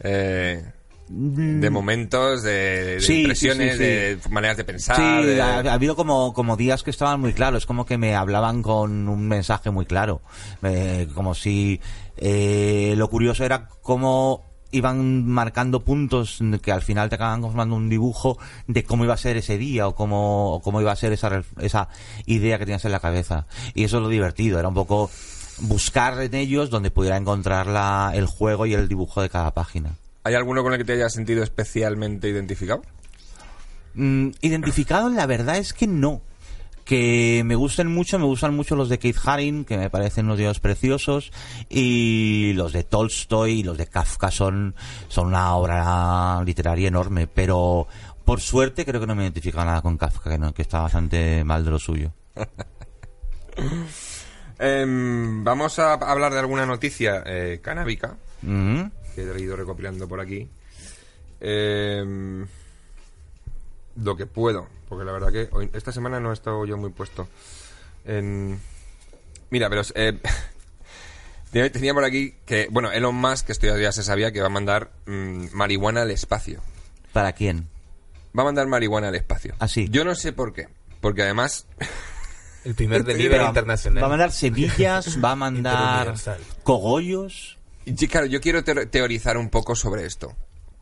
[0.00, 0.62] Eh,
[1.10, 3.00] de momentos, de, de Mm.
[3.00, 3.84] Sí, impresiones, sí, sí, sí.
[3.84, 4.96] de maneras de pensar.
[4.96, 8.14] Sí, de- ha, ha habido como, como días que estaban muy claros, como que me
[8.14, 10.20] hablaban con un mensaje muy claro,
[10.62, 11.80] Eh, como si
[12.16, 17.88] eh, lo curioso era cómo iban marcando puntos que al final te acaban formando un
[17.88, 18.36] dibujo
[18.66, 21.42] de cómo iba a ser ese día o cómo, o cómo iba a ser esa,
[21.60, 21.88] esa
[22.26, 23.46] idea que tenías en la cabeza.
[23.72, 25.10] Y eso es lo divertido, era un poco
[25.60, 29.92] buscar en ellos donde pudiera encontrar la, el juego y el dibujo de cada página.
[30.28, 32.82] ¿Hay alguno con el que te hayas sentido especialmente identificado?
[33.94, 36.20] Mm, identificado, la verdad es que no.
[36.84, 40.36] Que me gusten mucho, me gustan mucho los de Keith Haring, que me parecen unos
[40.36, 41.32] dios preciosos,
[41.70, 44.74] y los de Tolstoy y los de Kafka son,
[45.08, 47.88] son una obra literaria enorme, pero
[48.26, 51.42] por suerte creo que no me identifica nada con Kafka, que, no, que está bastante
[51.42, 52.12] mal de lo suyo.
[54.60, 58.82] Em, vamos a hablar de alguna noticia eh, canábica Mm,
[59.24, 60.48] que he ido recopilando por aquí.
[61.40, 62.46] Em,
[63.96, 66.90] lo que puedo, porque la verdad que hoy, esta semana no he estado yo muy
[66.90, 67.28] puesto
[68.04, 68.60] en...
[69.50, 70.18] Mira, pero eh,
[71.70, 74.50] tenía- por aquí que, bueno, Elon Musk, que esto ya, se sabía, que va a
[74.50, 76.60] mandar mm, marihuana al espacio.
[77.12, 77.68] ¿Para quién?
[78.38, 79.54] Va a mandar marihuana al espacio.
[79.58, 79.88] Ah, sí.
[79.90, 80.68] Yo no sé por qué,
[81.00, 81.66] porque además...
[82.64, 84.02] El primer delivery internacional.
[84.02, 86.14] Va a mandar semillas, va a mandar
[86.62, 87.57] cogollos.
[87.96, 90.36] Y, claro, yo quiero te- teorizar un poco sobre esto.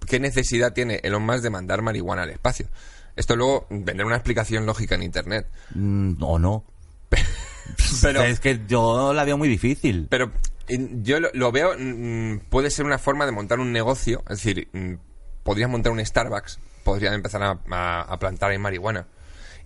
[0.07, 2.69] ¿Qué necesidad tiene Elon Musk de mandar marihuana al espacio?
[3.17, 5.47] Esto luego vendrá una explicación lógica en Internet.
[5.75, 6.65] Mm, o no.
[8.03, 10.07] Pero, es que yo la veo muy difícil.
[10.09, 10.29] pero
[10.69, 14.23] mm, yo lo, lo veo, mm, puede ser una forma de montar un negocio.
[14.29, 14.95] Es decir, mm,
[15.43, 19.07] podrías montar un Starbucks, podrían empezar a, a- a plantar ahí marihuana.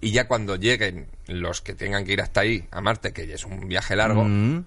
[0.01, 3.35] Y ya cuando lleguen los que tengan que ir hasta ahí, a Marte, que ya
[3.35, 4.65] es un viaje largo, Mm.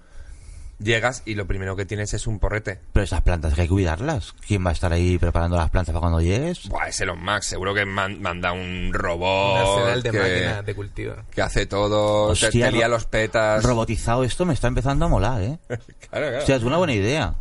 [0.84, 2.78] Llegas y lo primero que tienes es un porrete.
[2.92, 4.34] Pero esas plantas hay que cuidarlas.
[4.46, 6.68] ¿Quién va a estar ahí preparando las plantas para cuando llegues?
[6.68, 10.66] Buah, es Elon Musk, seguro que man- manda un Un robot arsenal de que, máquinas
[10.66, 11.14] de cultivo.
[11.30, 13.62] que hace todo, Hostia, te lía los petas.
[13.64, 15.58] Robotizado esto me está empezando a molar, ¿eh?
[15.68, 16.38] Claro, claro.
[16.38, 17.34] O sea, es una buena idea.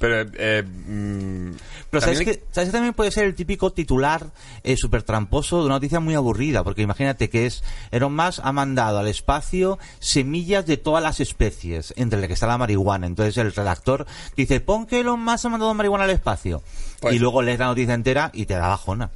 [0.00, 1.52] Pero, eh, mm,
[1.90, 4.28] Pero ¿sabes que, ¿sabes que también puede ser el típico titular
[4.64, 6.64] eh, súper tramposo de una noticia muy aburrida?
[6.64, 11.92] Porque imagínate que es Elon Musk ha mandado al espacio semillas de todas las especies,
[11.98, 13.06] entre las que está la marihuana.
[13.06, 16.62] Entonces el redactor dice, pon que Elon Musk ha mandado marihuana al espacio.
[17.00, 19.10] Pues- y luego lees la noticia entera y te da bajona.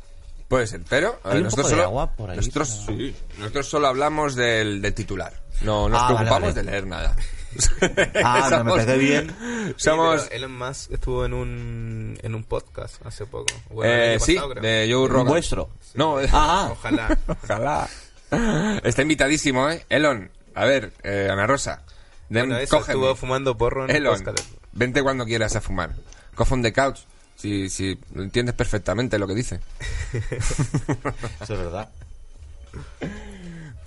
[0.48, 3.66] Puede ser, pero a ver, nosotros, poco de solo, agua por ahí nosotros, sí, nosotros
[3.66, 5.32] solo hablamos del, del titular.
[5.62, 6.62] No nos Ah, vale, preocupamos vale.
[6.62, 7.16] de leer nada.
[8.24, 9.74] Ah, no, me Somos- parece bien.
[9.76, 10.22] Somos...
[10.22, 13.52] Sí, Elon Musk estuvo en un, en un podcast hace poco.
[13.70, 15.26] Bueno, eh, sí, pasado, de Joe Rogan.
[15.28, 15.70] Vuestro.
[15.94, 17.18] No, Ah, Ojalá.
[17.42, 17.88] ojalá.
[18.82, 19.84] Está invitadísimo, ¿eh?
[19.88, 21.82] Elon, a ver, eh, Ana Rosa.
[22.28, 24.24] Den, Bueno, eso, estuvo fumando porro en Elon,
[24.72, 25.94] vente cuando quieras a fumar.
[26.50, 27.00] On the couch.
[27.36, 29.60] Si, si lo entiendes perfectamente lo que dice.
[30.12, 31.88] eso es verdad.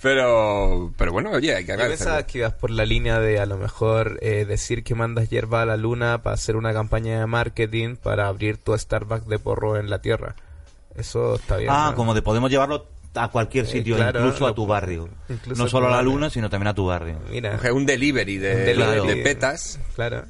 [0.02, 2.26] Pero, pero bueno, oye, hay que agradecerlo.
[2.28, 5.66] que ibas por la línea de a lo mejor eh, decir que mandas hierba a
[5.66, 9.90] la luna para hacer una campaña de marketing para abrir tu Starbucks de porro en
[9.90, 10.36] la Tierra.
[10.96, 11.70] Eso está bien.
[11.72, 11.96] Ah, ¿no?
[11.96, 12.86] como de podemos llevarlo
[13.16, 15.10] a cualquier Eh, sitio, claro, incluso a tu barrio.
[15.56, 17.18] No solo a la luna, sino también a tu barrio.
[17.32, 20.26] Mira, Un delivery de, un delivery de petas Claro.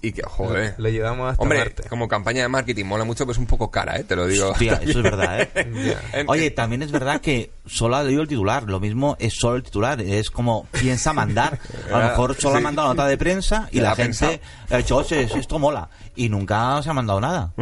[0.00, 0.74] Y que, joder.
[0.78, 1.88] Lo llevamos hasta Hombre, Marte.
[1.88, 4.04] como campaña de marketing mola mucho, pero es un poco cara, ¿eh?
[4.04, 4.50] Te lo digo.
[4.50, 6.24] Hostia, eso es verdad, ¿eh?
[6.28, 8.62] Oye, también es verdad que solo ha leído el titular.
[8.64, 10.00] Lo mismo es solo el titular.
[10.00, 11.58] Es como piensa mandar.
[11.92, 14.40] A lo mejor solo ha mandado nota de prensa y la ha gente
[14.70, 15.88] ha dicho, oye, esto mola.
[16.14, 17.52] Y nunca se ha mandado nada.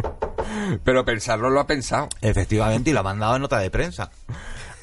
[0.83, 2.07] Pero pensarlo lo ha pensado.
[2.21, 4.11] Efectivamente, y lo ha mandado en nota de prensa.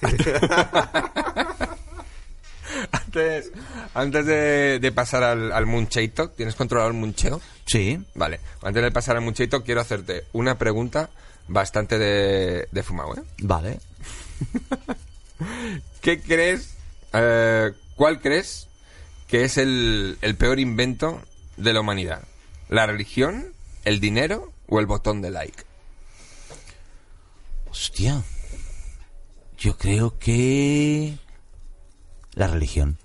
[2.92, 3.52] Antes,
[3.94, 7.40] antes de, de pasar al, al muncheito, ¿tienes controlado el muncheo?
[7.66, 8.02] Sí.
[8.14, 11.10] Vale, antes de pasar al muncheito, quiero hacerte una pregunta
[11.48, 13.22] bastante de, de fumado, ¿eh?
[13.38, 13.78] Vale.
[16.00, 16.74] ¿Qué crees,
[17.12, 18.68] eh, cuál crees
[19.28, 21.22] que es el, el peor invento
[21.56, 22.22] de la humanidad?
[22.68, 23.52] ¿La religión,
[23.84, 25.62] el dinero o el botón de like?
[27.70, 28.22] Hostia.
[29.58, 31.16] Yo creo que...
[32.34, 32.98] La religión.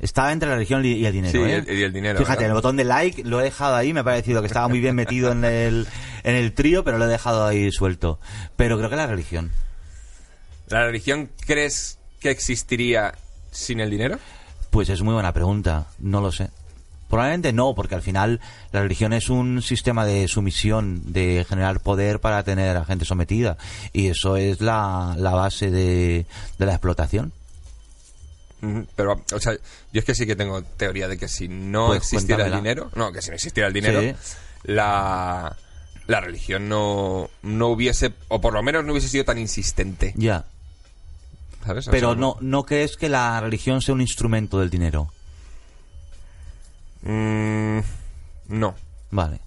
[0.00, 1.64] Estaba entre la religión y el dinero, Sí, ¿eh?
[1.78, 2.48] y el dinero, Fíjate, ¿verdad?
[2.48, 4.96] el botón de like lo he dejado ahí, me ha parecido que estaba muy bien
[4.96, 5.86] metido en el,
[6.24, 8.18] en el trío, pero lo he dejado ahí suelto.
[8.56, 9.52] Pero creo que la religión.
[10.66, 13.14] ¿La religión crees que existiría
[13.52, 14.18] sin el dinero?
[14.70, 16.50] Pues es muy buena pregunta, no lo sé.
[17.08, 18.40] Probablemente no, porque al final
[18.72, 23.56] la religión es un sistema de sumisión, de generar poder para tener a gente sometida.
[23.92, 26.26] Y eso es la, la base de,
[26.58, 27.32] de la explotación.
[28.94, 32.02] Pero, o sea, yo es que sí que tengo teoría de que si no Pues
[32.02, 34.14] existiera el dinero, no, que si no existiera el dinero, Sí.
[34.64, 35.56] la,
[36.06, 40.44] la religión no, no hubiese, o por lo menos no hubiese sido tan insistente, Ya.
[41.66, 41.88] ¿sabes?
[41.88, 45.12] O Pero sea, no, no crees que la religión sea un instrumento del dinero.
[47.02, 47.80] Mm,
[48.48, 48.74] no.
[49.10, 49.40] Vale.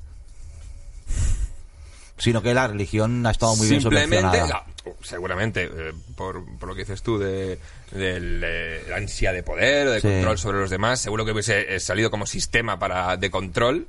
[2.18, 4.66] Sino que la religión ha estado muy bien la-
[5.02, 7.60] seguramente, eh, por, por lo que dices tú, de,
[7.92, 10.08] la ansia de poder, de Sí.
[10.08, 13.88] control sobre los demás, seguro que hubiese eh, salido como sistema para de control,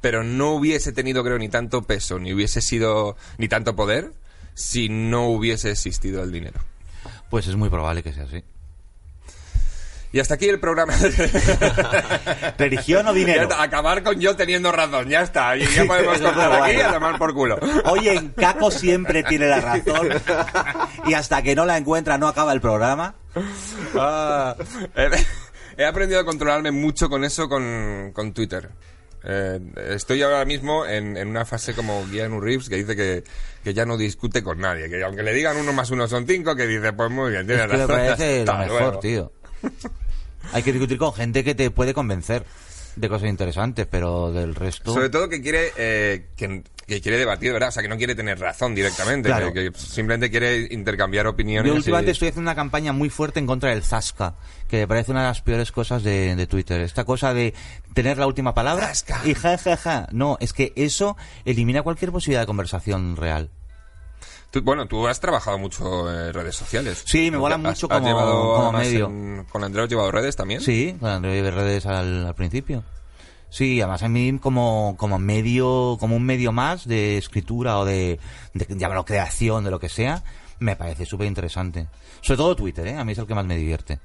[0.00, 4.12] pero no hubiese tenido, creo, ni tanto peso, ni hubiese sido, ni tanto poder,
[4.54, 6.60] si no hubiese existido el dinero.
[7.30, 8.42] Pues es muy probable que sea así.
[10.12, 10.94] Y hasta aquí el programa.
[12.58, 13.42] ¿Religión o dinero?
[13.44, 15.56] está, acabar con yo teniendo razón, ya está.
[15.56, 17.58] Y ya podemos cortar aquí y a tomar por culo.
[17.86, 20.08] Oye, en Caco siempre tiene la razón.
[21.06, 23.16] Y hasta que no la encuentra no acaba el programa.
[23.96, 24.54] Ah,
[24.94, 28.70] he, he aprendido a controlarme mucho con eso con, con Twitter.
[29.24, 29.58] Eh,
[29.90, 33.24] estoy ahora mismo en, en una fase como Keanu Reeves que dice que,
[33.64, 34.88] que ya no discute con nadie.
[34.88, 37.56] Que aunque le digan uno más uno son cinco, que dice, pues muy bien, Que
[37.56, 37.88] me razón.
[37.88, 37.96] lo
[38.58, 38.98] mejor, luego.
[39.00, 39.32] tío.
[40.52, 42.44] Hay que discutir con gente que te puede convencer
[42.96, 44.92] de cosas interesantes, pero del resto...
[44.92, 47.70] Sobre todo que quiere eh, que, que quiere debatir, ¿verdad?
[47.70, 49.50] O sea, que no quiere tener razón directamente, Claro.
[49.54, 51.68] que, que simplemente quiere intercambiar opiniones.
[51.70, 54.34] Yo y- últimamente estoy haciendo una campaña muy fuerte en contra del Zasca,
[54.68, 56.82] que me parece una de las peores cosas de, de Twitter.
[56.82, 57.54] Esta cosa de
[57.94, 59.22] tener la última palabra Zasca.
[59.24, 60.08] y ja, ja, ja.
[60.12, 61.16] No, es que eso
[61.46, 63.48] elimina cualquier posibilidad de conversación real.
[64.52, 67.02] Tú- bueno, tú has trabajado mucho en redes sociales.
[67.06, 69.06] Sí, me mola Has- mucho has como- llevado, como además, medio.
[69.06, 70.60] en- con Andrés has llevado redes también.
[70.60, 72.84] Sí, con Android redes al, al principio.
[73.48, 78.18] Sí, además a mí como, como medio, como un medio más de escritura o de,
[78.54, 80.22] de llámalo creación, de lo que sea,
[80.58, 81.88] me parece súper interesante.
[82.20, 82.96] Sobre todo Twitter, ¿eh?
[82.96, 83.98] A mí es el que más me divierte.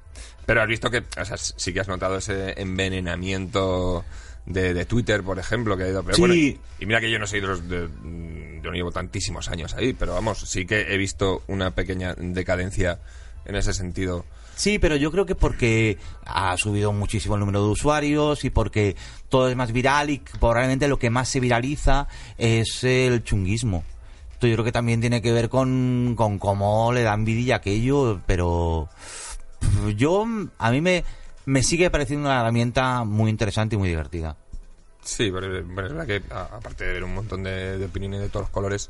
[0.45, 4.03] Pero has visto que, o sea, sí que has notado ese envenenamiento
[4.47, 6.01] de, de Twitter, por ejemplo, que ha ido.
[6.03, 6.21] Pero Sí.
[6.21, 7.67] bueno, y, y mira que yo no soy de los.
[7.69, 11.71] de- mm, yo no llevo tantísimos años ahí, pero vamos, sí que he visto una
[11.75, 12.99] pequeña decadencia
[13.45, 14.25] en ese sentido.
[14.55, 18.95] Sí, pero yo creo que porque ha subido muchísimo el número de usuarios y porque
[19.29, 22.07] todo es más viral y probablemente lo que más se viraliza
[22.39, 23.83] es el chunguismo.
[24.33, 28.19] Esto yo creo que también tiene que ver con, con cómo le dan vidilla aquello,
[28.25, 28.89] pero
[29.95, 30.25] yo,
[30.57, 31.03] a mí me,
[31.47, 34.37] me sigue pareciendo una herramienta muy interesante y muy divertida.
[35.03, 38.19] Sí, pero, pero es verdad que, a- aparte de ver un montón de, de opiniones
[38.21, 38.89] de todos los colores,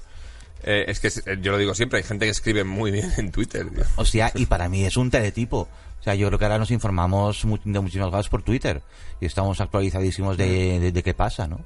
[0.64, 3.32] Eh, es que eh, yo lo digo siempre, hay gente que escribe muy bien en
[3.32, 3.70] Twitter.
[3.70, 3.84] tío.
[3.96, 5.68] O sea, y para mí es un teletipo.
[6.00, 8.82] O sea, yo creo que ahora nos informamos de muchísimas cosas por Twitter.
[9.22, 11.60] Y estamos actualizadísimos de, de, de qué pasa, ¿no?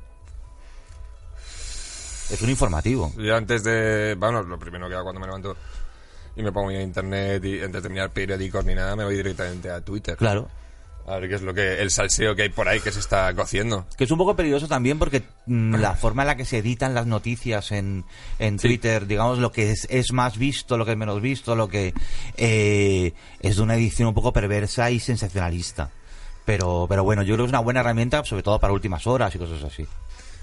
[2.29, 3.11] Es un informativo.
[3.17, 4.15] Yo antes de...
[4.17, 5.55] Bueno, lo primero que hago cuando me levanto
[6.35, 9.69] y me pongo en internet y antes de mirar periódicos ni nada, me voy directamente
[9.69, 10.15] a Twitter.
[10.17, 10.49] Claro.
[11.07, 11.81] A ver qué es lo que...
[11.81, 13.85] El salseo que hay por ahí que se está cociendo.
[13.97, 16.93] Que es un poco peligroso también porque mm, la forma en la que se editan
[16.93, 18.05] las noticias en,
[18.39, 18.67] en Sí.
[18.67, 21.93] Twitter, digamos, lo que es, es más visto, lo que es menos visto, lo que
[22.37, 25.89] eh, es de una edición un poco perversa y sensacionalista.
[26.45, 29.33] Pero, pero bueno, yo creo que es una buena herramienta, sobre todo para últimas horas
[29.35, 29.85] y cosas así.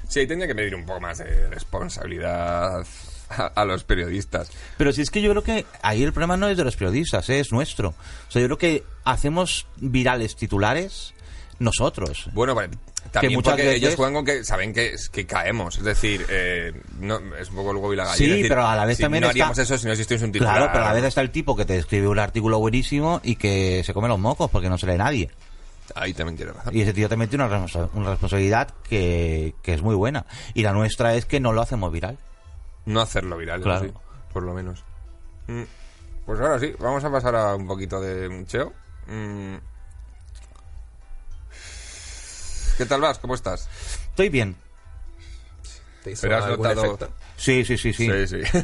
[0.09, 2.85] Sí, tendría que pedir un poco más de responsabilidad
[3.31, 4.51] a, a los periodistas.
[4.77, 7.29] Pero si es que yo creo que ahí el problema no es de los periodistas,
[7.31, 7.41] ¿eh?
[7.41, 7.91] es nuestro.
[7.91, 11.15] O sea, yo creo que hacemos virales titulares
[11.59, 12.29] nosotros.
[12.33, 12.71] Bueno, vale,
[13.11, 15.77] también muchas porque veces- ellos juegan con que saben que, que caemos.
[15.79, 18.17] Es decir, eh, no, es un poco el y la gallina.
[18.17, 20.25] Sí, decir, pero a la vez si también no está- haríamos eso si no existiese
[20.25, 20.57] un titular.
[20.57, 23.37] Claro, pero a la vez está el tipo que te escribe un artículo buenísimo y
[23.37, 25.31] que se come los mocos porque no se lee nadie.
[25.95, 26.77] Ahí también tienes razón.
[26.77, 27.65] Y ese tío también tiene una,
[27.95, 30.27] una responsabilidad que, que es muy buena.
[30.55, 32.19] Y la nuestra es que no lo hacemos viral.
[32.89, 33.85] No hacerlo viral, eso Claro.
[33.87, 33.93] sí,
[34.33, 34.83] por lo menos.
[35.47, 35.63] Mm,
[36.27, 38.73] Pues ahora sí, vamos a pasar a un poquito de mucheo.
[39.07, 39.57] Mm.
[42.77, 43.19] ¿Qué tal vas?
[43.19, 43.69] ¿Cómo estás?
[44.11, 44.57] Estoy bien.
[46.05, 47.11] ¿Te hizo Pero has algún notado-?
[47.37, 48.07] Sí, sí, sí, sí.
[48.27, 48.27] sí.
[48.45, 48.59] sí.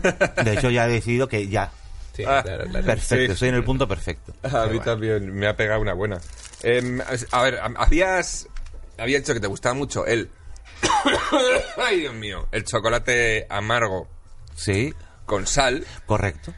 [0.44, 1.70] De hecho, ya he decidido que ya.
[2.14, 2.86] Sí, Ah, claro, claro.
[2.86, 3.32] Perfecto, Sí.
[3.32, 4.32] estoy en el punto perfecto.
[4.44, 6.20] A mí también me ha pegado una buena.
[6.62, 7.00] Em,
[7.32, 8.48] a ver, habías...
[8.98, 10.30] Había dicho que te gustaba mucho el...
[11.76, 12.46] Ay, Dios mío.
[12.52, 14.08] El chocolate amargo
[14.54, 14.94] Sí,
[15.26, 15.84] con sal.
[16.06, 16.52] correcto.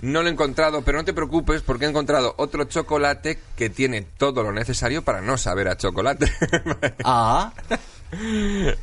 [0.00, 4.02] No lo he encontrado, pero no te preocupes porque he encontrado otro chocolate que tiene
[4.02, 6.30] todo lo necesario para no saber a chocolate.
[7.04, 7.52] Ah,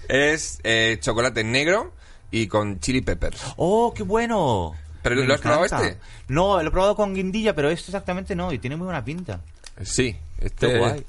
[0.09, 1.93] es eh, chocolate negro
[2.31, 3.41] y con chili peppers.
[3.57, 4.75] oh, qué bueno.
[5.01, 5.87] ¿Pero lo has probado encanta.
[5.87, 5.99] este?
[6.27, 8.51] No, lo he probado con guindilla, pero este exactamente no.
[8.51, 9.39] Y tiene muy buena pinta.
[9.83, 11.05] Sí, Qué este, guay.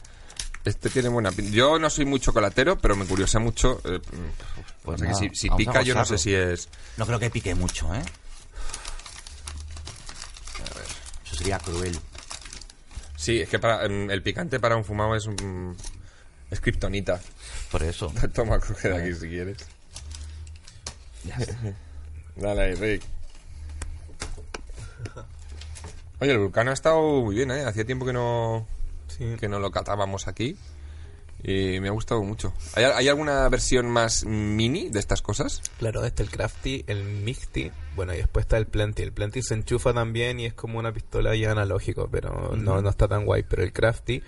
[0.66, 1.52] Este tiene buena pinta.
[1.52, 3.80] Yo no soy muy chocolatero, pero me curiosa mucho.
[3.84, 4.00] eh,
[4.82, 6.68] Pues que si, a pica, yo no sé si es.
[6.96, 8.02] No creo que pique mucho, ¿eh?
[11.24, 11.98] Eso sería cruel.
[13.16, 15.76] Sí, es que para, em, el picante para un fumado es un.
[16.50, 17.20] Es kriptonita.
[17.70, 18.12] Por eso.
[18.34, 19.58] Toma, coge de aquí si quieres.
[22.36, 23.02] Dale ahí, Rick.
[26.20, 27.64] Oye, el vulcano ha estado muy bien, ¿eh?
[27.64, 28.66] Hacía tiempo que no,
[29.16, 29.36] Sí.
[29.38, 30.56] que no lo catábamos aquí.
[31.42, 32.52] Y me ha gustado mucho.
[32.74, 35.62] ¿Hay, hay alguna versión más mini de estas cosas?
[35.78, 39.02] Claro, este el Crafty, el Mixty, bueno, y después está el Plenty.
[39.02, 42.88] El Plenty se enchufa también y es como una pistola ya analógico, pero no, no
[42.88, 43.44] está tan guay.
[43.48, 44.22] Pero el Crafty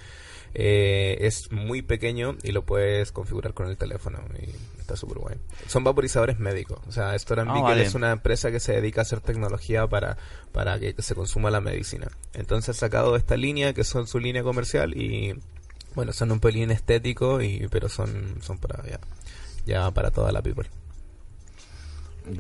[0.55, 4.51] eh, es muy pequeño y lo puedes configurar con el teléfono y
[4.89, 5.37] está súper guay.
[5.67, 7.83] Son vaporizadores médicos, o sea, Storan Beacon vale.
[7.83, 10.17] es una empresa que se dedica a hacer tecnología para,
[10.53, 12.09] para que se consuma la medicina.
[12.33, 15.35] Entonces ha sacado esta línea, que son su línea comercial y...
[15.95, 19.01] Bueno, son un pelín estético, y, pero son, son para ya,
[19.67, 20.69] ya para toda la people.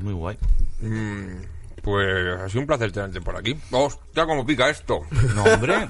[0.00, 0.38] Muy guay.
[0.80, 1.40] Mm,
[1.88, 3.56] pues ha sido un placer tenerte por aquí.
[3.70, 5.00] ¡Hostia, cómo pica esto!
[5.34, 5.88] No, hombre.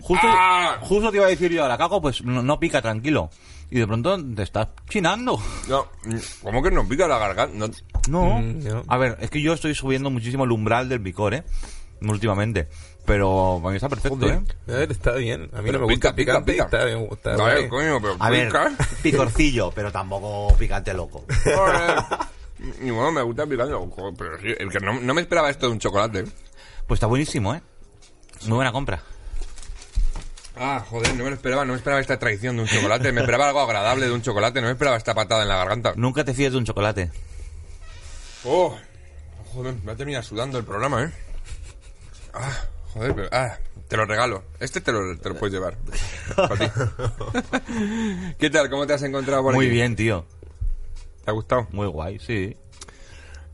[0.00, 0.78] Justo, ¡Ah!
[0.80, 3.30] justo te iba a decir yo, la cago, pues no, no pica, tranquilo.
[3.70, 5.38] Y de pronto te estás chinando.
[5.68, 5.86] No,
[6.42, 7.56] ¿Cómo que no pica la garganta?
[7.56, 7.68] No,
[8.08, 8.40] No.
[8.40, 8.84] Mm.
[8.88, 11.44] A ver, es que yo estoy subiendo muchísimo el umbral del picor, ¿eh?
[12.02, 12.68] Últimamente.
[13.06, 14.34] Pero para mí está perfecto, Joder.
[14.66, 14.72] ¿eh?
[14.72, 15.48] A ver, está bien.
[15.52, 16.52] A mí Pero no me gusta pica, picante.
[16.52, 16.76] pica, pica.
[16.76, 18.72] Está bien, está a ver, coño, pero A ver, pica.
[19.02, 21.24] picorcillo, pero tampoco picante loco.
[22.80, 25.78] Y bueno, me gusta Pero sí, el que no, no me esperaba esto de un
[25.78, 26.24] chocolate.
[26.86, 27.62] Pues está buenísimo, ¿eh?
[28.46, 29.02] Muy buena compra.
[30.56, 31.64] Ah, joder, no me lo esperaba.
[31.64, 33.12] No me esperaba esta traición de un chocolate.
[33.12, 34.60] Me esperaba algo agradable de un chocolate.
[34.60, 35.92] No me esperaba esta patada en la garganta.
[35.96, 37.10] Nunca te fíes de un chocolate.
[38.44, 38.76] Oh,
[39.52, 41.10] joder, me va a terminar sudando el programa, ¿eh?
[42.34, 43.28] Ah, joder, pero...
[43.32, 43.56] Ah,
[43.88, 44.42] te lo regalo.
[44.58, 45.76] Este te lo, te lo puedes llevar.
[46.36, 46.66] Para ti.
[48.38, 48.68] ¿Qué tal?
[48.68, 49.74] ¿Cómo te has encontrado por Muy aquí?
[49.74, 50.26] bien, tío.
[51.24, 51.66] ¿Te ha gustado?
[51.72, 52.56] Muy guay, sí.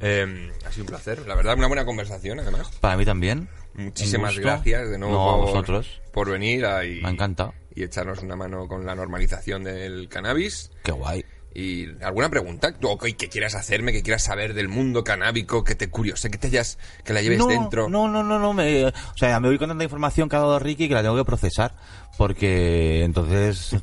[0.01, 1.27] Eh, ha sido un placer.
[1.27, 2.71] La verdad, una buena conversación, además.
[2.81, 3.49] Para mí también.
[3.75, 6.01] Muchísimas gracias de nuevo No, por, vosotros.
[6.13, 7.55] por venir a- y, Me ha encantado.
[7.75, 10.71] y echarnos una mano con la normalización del cannabis.
[10.83, 11.25] Qué guay.
[11.55, 15.89] ¿Y alguna pregunta ok, que quieras hacerme, que quieras saber del mundo canábico, que te
[15.89, 17.89] curiose, que te hayas, que la lleves no, dentro?
[17.89, 18.53] No, no, no, no.
[18.53, 21.17] Me, o sea, me voy con tanta información que ha dado Ricky que la tengo
[21.17, 21.75] que procesar.
[22.17, 23.77] Porque entonces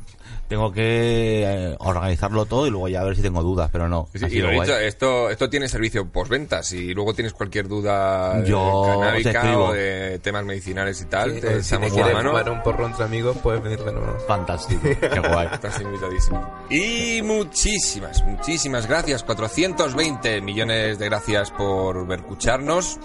[0.48, 4.08] tengo que eh, organizarlo todo y luego ya a ver si tengo dudas, pero no.
[4.14, 6.62] Sí, y lo dicho, esto, esto tiene servicio postventa.
[6.62, 11.40] Si luego tienes cualquier duda de Yo canábica o de temas medicinales y tal, Sí,
[11.40, 12.30] te si echamos te una quieres mano.
[12.30, 14.18] fumar un porro entre amigos, puedes venir de nuevo.
[14.26, 15.48] Fantástico, qué guay.
[15.52, 16.54] Estás invitadísimo.
[16.70, 19.22] Y muchísimas, muchísimas gracias.
[19.24, 22.98] 420 millones de gracias por escucharnos.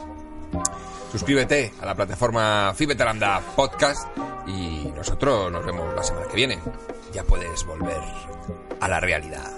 [1.11, 4.07] Suscríbete a la plataforma Fibetalanda Podcast
[4.47, 6.59] y nosotros nos vemos la semana que viene
[7.13, 8.01] ya puedes volver
[8.79, 9.51] a la realidad.